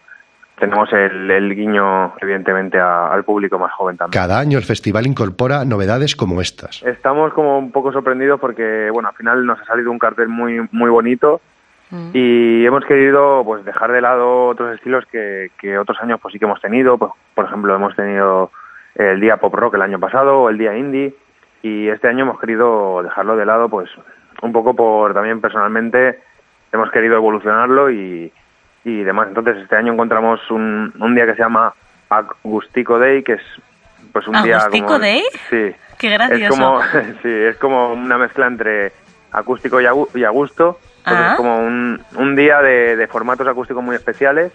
tenemos 0.62 0.92
el, 0.92 1.28
el 1.28 1.56
guiño 1.56 2.14
evidentemente 2.20 2.78
a- 2.78 3.08
al 3.08 3.24
público 3.24 3.58
más 3.58 3.72
joven 3.72 3.96
también. 3.96 4.12
Cada 4.22 4.38
año 4.38 4.58
el 4.58 4.64
festival 4.64 5.08
incorpora 5.08 5.64
novedades 5.64 6.14
como 6.14 6.40
estas. 6.40 6.84
Estamos 6.84 7.32
como 7.32 7.58
un 7.58 7.72
poco 7.72 7.90
sorprendidos 7.92 8.38
porque 8.38 8.88
bueno, 8.92 9.08
al 9.08 9.16
final 9.16 9.44
nos 9.44 9.60
ha 9.60 9.64
salido 9.64 9.90
un 9.90 9.98
cartel 9.98 10.28
muy 10.28 10.60
muy 10.70 10.88
bonito 10.88 11.40
y 12.14 12.64
hemos 12.64 12.84
querido 12.86 13.42
pues 13.44 13.64
dejar 13.64 13.90
de 13.92 14.00
lado 14.00 14.46
otros 14.46 14.74
estilos 14.76 15.04
que, 15.12 15.50
que 15.60 15.76
otros 15.76 15.98
años 16.00 16.20
pues 16.22 16.32
sí 16.32 16.38
que 16.38 16.44
hemos 16.46 16.60
tenido, 16.60 16.96
pues 16.96 17.10
por 17.34 17.44
ejemplo 17.46 17.74
hemos 17.74 17.94
tenido 17.96 18.50
el 18.94 19.20
día 19.20 19.36
pop 19.38 19.52
rock 19.54 19.74
el 19.74 19.82
año 19.82 19.98
pasado 19.98 20.38
o 20.42 20.48
el 20.48 20.56
día 20.58 20.76
indie 20.76 21.12
y 21.62 21.88
este 21.88 22.06
año 22.08 22.22
hemos 22.22 22.38
querido 22.40 23.02
dejarlo 23.02 23.36
de 23.36 23.44
lado 23.46 23.68
pues 23.68 23.90
un 24.42 24.52
poco 24.52 24.74
por 24.74 25.12
también 25.12 25.40
personalmente 25.40 26.20
hemos 26.72 26.90
querido 26.92 27.16
evolucionarlo 27.16 27.90
y, 27.90 28.32
y 28.84 29.02
demás 29.02 29.28
entonces 29.28 29.56
este 29.58 29.76
año 29.76 29.92
encontramos 29.92 30.40
un, 30.50 30.92
un 30.98 31.14
día 31.14 31.26
que 31.26 31.32
se 31.34 31.42
llama 31.42 31.72
Agustico 32.10 32.98
Day 32.98 33.22
que 33.22 33.34
es 33.34 33.42
pues 34.12 34.26
un 34.28 34.42
día 34.42 34.58
¿Agustico 34.58 34.86
como 34.86 34.98
Day? 34.98 35.22
sí 35.50 35.74
Qué 35.98 36.10
gracioso. 36.10 36.42
es 36.44 36.50
como 36.50 36.80
sí 37.22 37.28
es 37.28 37.56
como 37.58 37.92
una 37.92 38.18
mezcla 38.18 38.46
entre 38.46 38.92
acústico 39.30 39.80
y, 39.80 39.84
agu- 39.84 40.08
y 40.14 40.24
a 40.24 40.30
gusto 40.30 40.78
entonces 40.98 41.26
Ah. 41.26 41.30
es 41.32 41.36
como 41.36 41.58
un, 41.58 42.00
un 42.16 42.36
día 42.36 42.60
de, 42.62 42.96
de 42.96 43.06
formatos 43.08 43.46
acústicos 43.48 43.82
muy 43.82 43.96
especiales 43.96 44.52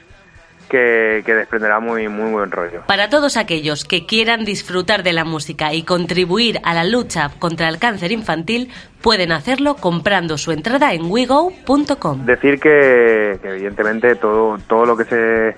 que, 0.67 1.23
que 1.25 1.33
desprenderá 1.33 1.79
muy 1.79 2.07
muy 2.07 2.31
buen 2.31 2.51
rollo 2.51 2.83
Para 2.87 3.09
todos 3.09 3.37
aquellos 3.37 3.85
que 3.85 4.05
quieran 4.05 4.45
disfrutar 4.45 5.03
de 5.03 5.13
la 5.13 5.23
música 5.23 5.73
y 5.73 5.83
contribuir 5.83 6.59
a 6.63 6.73
la 6.73 6.83
lucha 6.83 7.31
contra 7.39 7.69
el 7.69 7.79
cáncer 7.79 8.11
infantil, 8.11 8.71
pueden 9.01 9.31
hacerlo 9.31 9.75
comprando 9.75 10.37
su 10.37 10.51
entrada 10.51 10.93
en 10.93 11.09
wigo.com. 11.09 12.25
Decir 12.25 12.59
que, 12.59 13.39
que 13.41 13.49
evidentemente 13.49 14.15
todo, 14.15 14.57
todo 14.67 14.85
lo 14.85 14.97
que 14.97 15.05
se, 15.05 15.55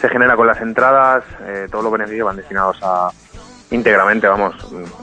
se 0.00 0.08
genera 0.08 0.36
con 0.36 0.46
las 0.46 0.60
entradas, 0.60 1.24
eh, 1.46 1.66
todos 1.70 1.84
los 1.84 1.92
beneficios 1.92 2.26
van 2.26 2.36
destinados 2.36 2.78
a 2.82 3.10
íntegramente, 3.70 4.26
vamos, 4.26 4.54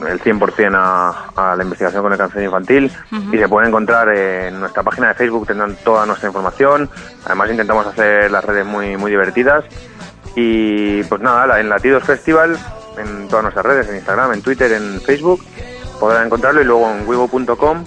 el 0.08 0.20
100% 0.20 0.74
a, 0.74 1.30
a 1.52 1.56
la 1.56 1.62
investigación 1.62 2.02
con 2.02 2.12
el 2.12 2.18
cáncer 2.18 2.42
infantil. 2.42 2.90
Y 3.32 3.38
se 3.38 3.48
pueden 3.48 3.68
encontrar 3.68 4.08
en 4.08 4.58
nuestra 4.60 4.82
página 4.82 5.08
de 5.08 5.14
Facebook, 5.14 5.46
tendrán 5.46 5.76
toda 5.84 6.04
nuestra 6.06 6.28
información. 6.28 6.90
Además 7.24 7.50
intentamos 7.50 7.86
hacer 7.86 8.30
las 8.30 8.44
redes 8.44 8.66
muy, 8.66 8.96
muy 8.96 9.10
divertidas. 9.10 9.64
Y 10.34 11.02
pues 11.04 11.20
nada, 11.20 11.60
en 11.60 11.68
Latidos 11.68 12.04
Festival, 12.04 12.58
en 12.98 13.28
todas 13.28 13.42
nuestras 13.44 13.64
redes, 13.66 13.88
en 13.88 13.96
Instagram, 13.96 14.32
en 14.34 14.42
Twitter, 14.42 14.70
en 14.72 15.00
Facebook, 15.00 15.42
podrán 15.98 16.26
encontrarlo. 16.26 16.60
Y 16.60 16.64
luego 16.64 16.90
en 16.90 17.06
wigo.com 17.08 17.84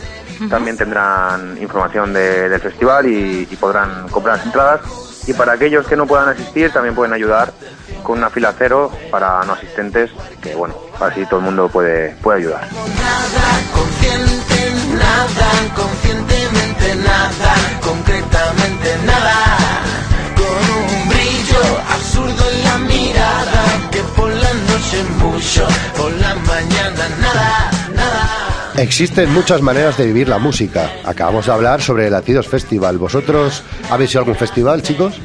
también 0.49 0.77
tendrán 0.77 1.57
información 1.61 2.13
de- 2.13 2.47
del 2.47 2.61
festival 2.61 3.05
y, 3.07 3.47
y 3.51 3.55
podrán 3.57 4.07
comprar 4.07 4.37
las 4.37 4.45
entradas. 4.45 4.81
Y 5.27 5.33
para 5.33 5.51
aquellos 5.53 5.85
que 5.85 5.95
no 5.97 6.07
puedan 6.07 6.29
asistir, 6.29 6.71
también 6.71 6.95
pueden 6.95 7.13
ayudar 7.13 7.51
con 8.03 8.17
una 8.17 8.29
fila 8.29 8.53
cero 8.57 8.91
para 9.11 9.43
no 9.43 9.53
asistentes, 9.53 10.11
que 10.41 10.55
bueno, 10.55 10.75
así 10.99 11.25
todo 11.25 11.39
el 11.39 11.45
mundo 11.45 11.69
puede, 11.69 12.15
puede 12.21 12.39
ayudar. 12.39 12.67
Consciente 13.73 14.73
nada, 14.97 15.49
conscientemente 15.75 16.95
nada, 16.95 17.55
concretamente 17.81 18.97
nada. 19.05 19.57
Con 20.35 20.57
un 20.77 21.09
brillo 21.09 21.61
absurdo 21.93 22.49
en 22.51 22.63
la 22.63 22.77
mirada, 22.79 23.63
que 23.91 24.01
por 24.15 24.29
la 24.29 24.53
noche 24.53 25.03
mucho, 25.19 25.67
por 25.97 26.11
la 26.13 26.35
mañana 26.35 27.09
nada, 27.21 27.71
nada. 27.95 28.39
Existen 28.77 29.33
muchas 29.33 29.61
maneras 29.61 29.97
de 29.97 30.05
vivir 30.05 30.29
la 30.29 30.37
música. 30.37 30.89
Acabamos 31.03 31.47
de 31.47 31.51
hablar 31.51 31.81
sobre 31.81 32.05
el 32.05 32.13
Latidos 32.13 32.47
Festival. 32.47 32.97
¿Vosotros 32.97 33.63
habéis 33.89 34.11
ido 34.11 34.19
a 34.19 34.21
algún 34.21 34.37
festival, 34.37 34.81
chicos? 34.81 35.19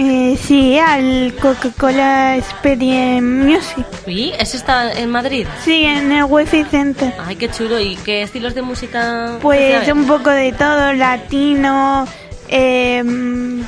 Eh, 0.00 0.38
sí, 0.40 0.78
al 0.78 1.34
Coca-Cola 1.42 2.36
Experience 2.36 3.20
Music. 3.20 3.84
¿Y 4.06 4.30
ese 4.38 4.56
está 4.56 4.92
en 4.92 5.10
Madrid? 5.10 5.44
Sí, 5.64 5.82
en 5.82 6.12
el 6.12 6.22
Wi-Fi 6.22 6.64
Center. 6.66 7.12
Ay, 7.18 7.34
qué 7.34 7.50
chulo. 7.50 7.80
¿Y 7.80 7.96
qué 7.96 8.22
estilos 8.22 8.54
de 8.54 8.62
música? 8.62 9.38
Pues 9.42 9.88
un 9.92 10.06
poco 10.06 10.30
de 10.30 10.52
todo, 10.52 10.92
latino. 10.92 12.06
em, 12.46 13.64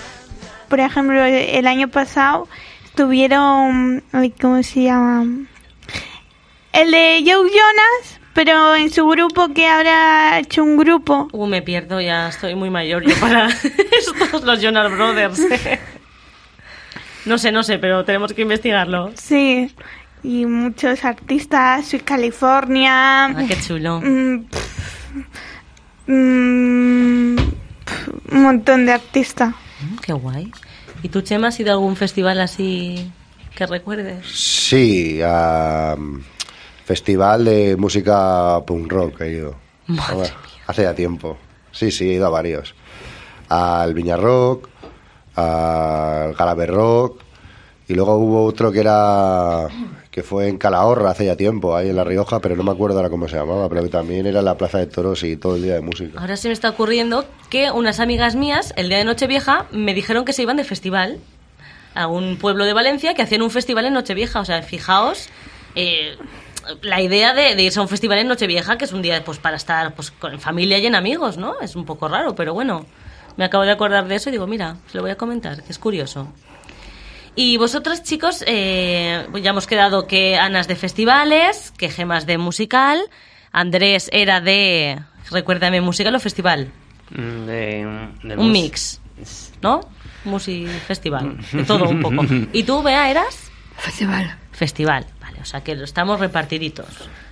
por 0.69 0.79
ejemplo, 0.79 1.21
el 1.25 1.67
año 1.67 1.89
pasado 1.89 2.47
tuvieron, 2.95 4.05
¿cómo 4.41 4.63
se 4.63 4.85
llama? 4.85 5.27
El 6.73 6.93
de 6.93 7.25
Joe 7.27 7.51
Jonas, 7.51 8.21
pero 8.35 8.77
en 8.77 8.91
su 8.91 9.05
grupo 9.09 9.49
que 9.53 9.67
ahora 9.67 10.35
ha 10.35 10.39
hecho 10.39 10.63
un 10.63 10.77
grupo. 10.77 11.29
Uh, 11.33 11.47
me 11.49 11.61
pierdo, 11.61 12.01
ya 12.01 12.29
estoy 12.29 12.55
muy 12.55 12.71
mayor 12.71 13.03
yo 13.05 13.19
para 13.19 13.49
estos 13.99 14.45
los 14.45 14.63
Jonas 14.63 14.93
Brothers. 14.93 15.41
no 17.27 17.39
sé, 17.39 17.53
no 17.53 17.63
sé, 17.63 17.79
pero 17.79 18.05
tenemos 18.05 18.33
que 18.33 18.43
investigarlo. 18.43 19.11
Sí, 19.15 19.75
y 20.23 20.47
muchos 20.47 21.05
artistas, 21.05 21.87
Sweet 21.89 22.05
California. 22.05 23.27
Ah, 23.27 23.45
qué 23.49 23.59
chulo. 23.61 24.01
mm, 24.01 24.45
mm, 26.07 27.37
un 28.33 28.43
montón 28.43 28.87
de 28.87 28.93
artistas. 28.93 29.51
Mm, 29.81 29.97
Qué 29.99 30.13
guay. 30.13 30.51
¿Y 31.03 31.09
tú, 31.09 31.23
Chema, 31.23 31.49
has 31.49 31.59
ido 31.61 31.71
a 31.71 31.75
algún 31.75 31.97
festival 31.97 32.41
así 32.41 33.11
que 33.55 33.67
recuerdes? 33.67 34.27
Sí, 34.27 35.21
a 35.25 35.95
mm, 35.99 36.21
Festival 36.85 37.45
de 37.45 37.77
Música 37.77 38.61
Punk 38.67 38.91
Rock 38.93 39.21
he 39.23 39.33
ido. 39.33 39.57
Madre 39.87 40.15
Bueno, 40.17 40.35
Hace 40.67 40.83
ya 40.83 40.95
tiempo. 40.95 41.37
Sí, 41.73 41.91
sí, 41.91 42.11
he 42.11 42.15
ido 42.15 42.27
a 42.27 42.31
varios. 42.31 42.75
Al 43.49 43.95
Viña 43.95 44.17
Rock, 44.17 44.69
al 45.37 46.35
Galaver 46.35 46.71
Rock, 46.71 47.23
y 47.89 47.95
luego 47.95 48.17
hubo 48.17 48.45
otro 48.45 48.71
que 48.71 48.81
era 48.81 49.67
que 50.11 50.23
fue 50.23 50.49
en 50.49 50.59
Calahorra 50.59 51.11
hace 51.11 51.27
ya 51.27 51.37
tiempo, 51.37 51.77
ahí 51.77 51.89
en 51.89 51.97
La 51.97 52.05
Rioja, 52.05 52.41
pero 52.41 52.57
no 52.57 52.63
me 52.65 52.73
acuerdo 52.73 52.97
ahora 52.97 53.11
cómo 53.11 53.29
se 53.29 53.37
llamaba, 53.37 53.69
pero 53.69 53.83
que 53.83 53.89
también 53.89 54.27
era 54.27 54.43
la 54.43 54.57
Plaza 54.57 54.79
de 54.79 54.87
Toros 54.87 55.23
y 55.23 55.37
todo 55.37 55.57
el 55.57 55.63
día 55.63 55.75
de 55.75 55.81
música. 55.81 56.21
Ahora 56.21 56.37
se 56.37 56.49
me 56.49 56.53
está 56.53 56.71
ocurriendo 56.71 57.25
que 57.49 57.71
unas 57.71 58.01
amigas 58.01 58.35
mías, 58.35 58.73
el 58.77 58.89
día 58.89 58.99
de 58.99 59.05
Nochevieja, 59.05 59.67
me 59.71 59.95
dijeron 59.95 60.25
que 60.25 60.33
se 60.33 60.43
iban 60.43 60.57
de 60.57 60.65
festival 60.65 61.19
a 61.95 62.07
un 62.07 62.39
pueblo 62.39 62.65
de 62.65 62.73
Valencia 62.73 63.15
que 63.15 63.23
hacían 63.23 63.43
un 63.43 63.51
festival 63.51 63.85
en 63.87 63.95
Nochevieja. 63.95 64.41
O 64.41 64.45
sea, 64.45 64.63
fijaos, 64.63 65.29
eh, 65.75 66.17
la 66.83 67.01
idea 67.01 67.35
de, 67.35 67.55
de 67.55 67.63
irse 67.63 67.79
a 67.79 67.83
un 67.83 67.89
festival 67.89 68.19
en 68.19 68.29
Nochevieja, 68.29 68.79
que 68.79 68.85
es 68.85 68.93
un 68.93 69.03
día 69.03 69.23
pues 69.25 69.39
para 69.39 69.57
estar 69.57 69.95
pues 69.95 70.11
con 70.11 70.41
familia 70.41 70.79
y 70.79 70.87
en 70.87 70.95
amigos, 70.95 71.39
¿no? 71.39 71.61
Es 71.61 71.77
un 71.77 71.85
poco 71.85 72.09
raro, 72.09 72.35
pero 72.35 72.53
bueno, 72.53 72.87
me 73.37 73.45
acabo 73.45 73.65
de 73.65 73.71
acordar 73.73 74.07
de 74.09 74.17
eso 74.17 74.29
y 74.29 74.33
digo, 74.33 74.47
mira, 74.47 74.77
se 74.91 74.97
lo 74.97 75.03
voy 75.03 75.11
a 75.11 75.17
comentar, 75.17 75.63
que 75.63 75.73
es 75.73 75.79
curioso. 75.79 76.33
Y 77.37 77.57
vosotros, 77.57 78.03
chicos, 78.03 78.43
eh, 78.47 79.27
ya 79.43 79.51
hemos 79.51 79.67
quedado 79.67 80.07
que 80.07 80.37
Ana 80.37 80.61
es 80.61 80.69
de 80.69 80.77
festivales, 80.77 81.73
que 81.79 81.89
Gemas 81.89 82.27
de 82.27 82.39
musical, 82.39 83.01
Andrés 83.53 84.11
era 84.13 84.41
de, 84.41 85.01
recuérdame, 85.31 85.81
musical 85.81 86.15
o 86.15 86.21
festival. 86.21 86.71
Mm, 87.11 87.47
De, 87.47 88.09
de 88.25 88.37
Un 88.37 88.53
mix, 88.53 89.01
¿no? 89.63 89.81
Musi 90.25 90.67
festival, 90.87 91.39
de 91.53 91.65
todo 91.65 91.89
un 91.89 92.01
poco. 92.03 92.25
¿Y 92.53 92.63
tú, 92.65 92.83
Bea, 92.83 93.11
eras? 93.11 93.51
Festival. 93.77 94.37
Festival, 94.53 95.07
o 95.41 95.45
sea 95.45 95.63
que 95.63 95.73
estamos 95.73 96.21
repartiditos. 96.21 96.87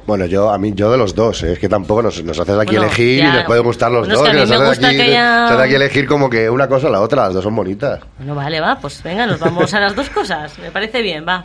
Bueno, 0.07 0.25
yo 0.27 0.51
a 0.51 0.59
mí 0.59 0.73
yo 0.75 0.91
de 0.91 0.97
los 0.99 1.15
dos, 1.15 1.43
¿eh? 1.43 1.53
es 1.53 1.59
que 1.59 1.69
tampoco 1.69 2.03
nos, 2.03 2.23
nos 2.25 2.39
haces 2.39 2.57
aquí 2.59 2.73
Bueno, 2.77 2.87
elegir 2.87 3.19
ya. 3.21 3.29
y 3.29 3.33
nos 3.33 3.45
pueden 3.45 3.63
gustar 3.65 3.91
los 3.91 4.09
Bueno, 4.09 4.15
es 4.15 4.19
dos. 4.21 4.25
que 4.25 4.31
a 4.31 4.33
mí 4.35 4.41
nos 4.41 4.49
me 4.49 4.55
haces 4.57 4.69
gusta 4.69 4.89
aquí, 4.89 4.97
que 4.97 5.03
haya- 5.03 5.41
nos 5.43 5.51
haces 5.53 5.65
aquí 5.65 5.75
elegir 5.75 6.07
como 6.09 6.31
que 6.31 6.49
una 6.51 6.67
cosa 6.69 6.87
o 6.89 6.91
la 6.91 7.01
otra, 7.01 7.25
las 7.25 7.35
dos 7.35 7.45
son 7.45 7.55
bonitas. 7.57 8.01
Bueno, 8.19 8.35
vale, 8.35 8.61
va, 8.61 8.79
pues 8.81 9.03
venga, 9.03 9.27
nos 9.27 9.39
vamos 9.39 9.73
a 9.75 9.81
las 9.81 9.95
dos 9.95 10.09
cosas, 10.11 10.59
me 10.59 10.71
parece 10.71 11.03
bien, 11.03 11.25
va. 11.29 11.45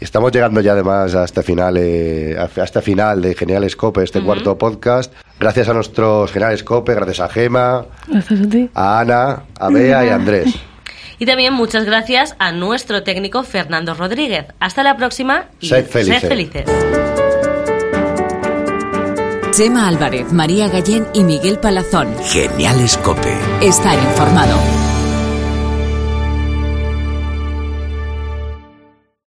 Y 0.00 0.04
Estamos 0.04 0.32
llegando 0.32 0.60
ya 0.60 0.72
además 0.72 1.14
a 1.14 1.24
este 1.24 1.42
final, 1.42 1.76
eh, 1.78 2.36
a 2.38 2.62
este 2.64 2.82
final 2.82 3.22
de 3.22 3.34
Genial 3.34 3.68
Scope, 3.70 4.02
este 4.02 4.20
cuarto 4.22 4.58
podcast. 4.58 5.12
Gracias 5.38 5.68
a 5.68 5.72
nuestros 5.72 6.30
Genial 6.32 6.58
Scope, 6.58 6.94
gracias 6.94 7.20
a 7.20 7.28
Gema, 7.28 7.86
Gracias 8.08 8.40
a 8.40 8.48
ti. 8.48 8.68
a 8.74 9.00
Ana, 9.00 9.42
a 9.58 9.68
Bea 9.70 10.04
y 10.04 10.08
a 10.08 10.14
Andrés. 10.16 10.54
Y 11.18 11.26
también 11.26 11.54
muchas 11.54 11.84
gracias 11.84 12.34
a 12.38 12.52
nuestro 12.52 13.02
técnico 13.02 13.42
Fernando 13.44 13.94
Rodríguez. 13.94 14.46
Hasta 14.60 14.82
la 14.82 14.96
próxima 14.96 15.46
y 15.60 15.68
Sed 15.68 15.86
felices. 15.86 16.20
sed 16.20 16.28
felices. 16.28 16.64
Chema 19.52 19.86
Álvarez, 19.86 20.32
María 20.32 20.68
Gallén 20.68 21.06
y 21.14 21.22
Miguel 21.22 21.58
Palazón. 21.60 22.12
Genial 22.24 22.80
Escope. 22.80 23.32
Estar 23.60 23.94
informado. 23.94 24.83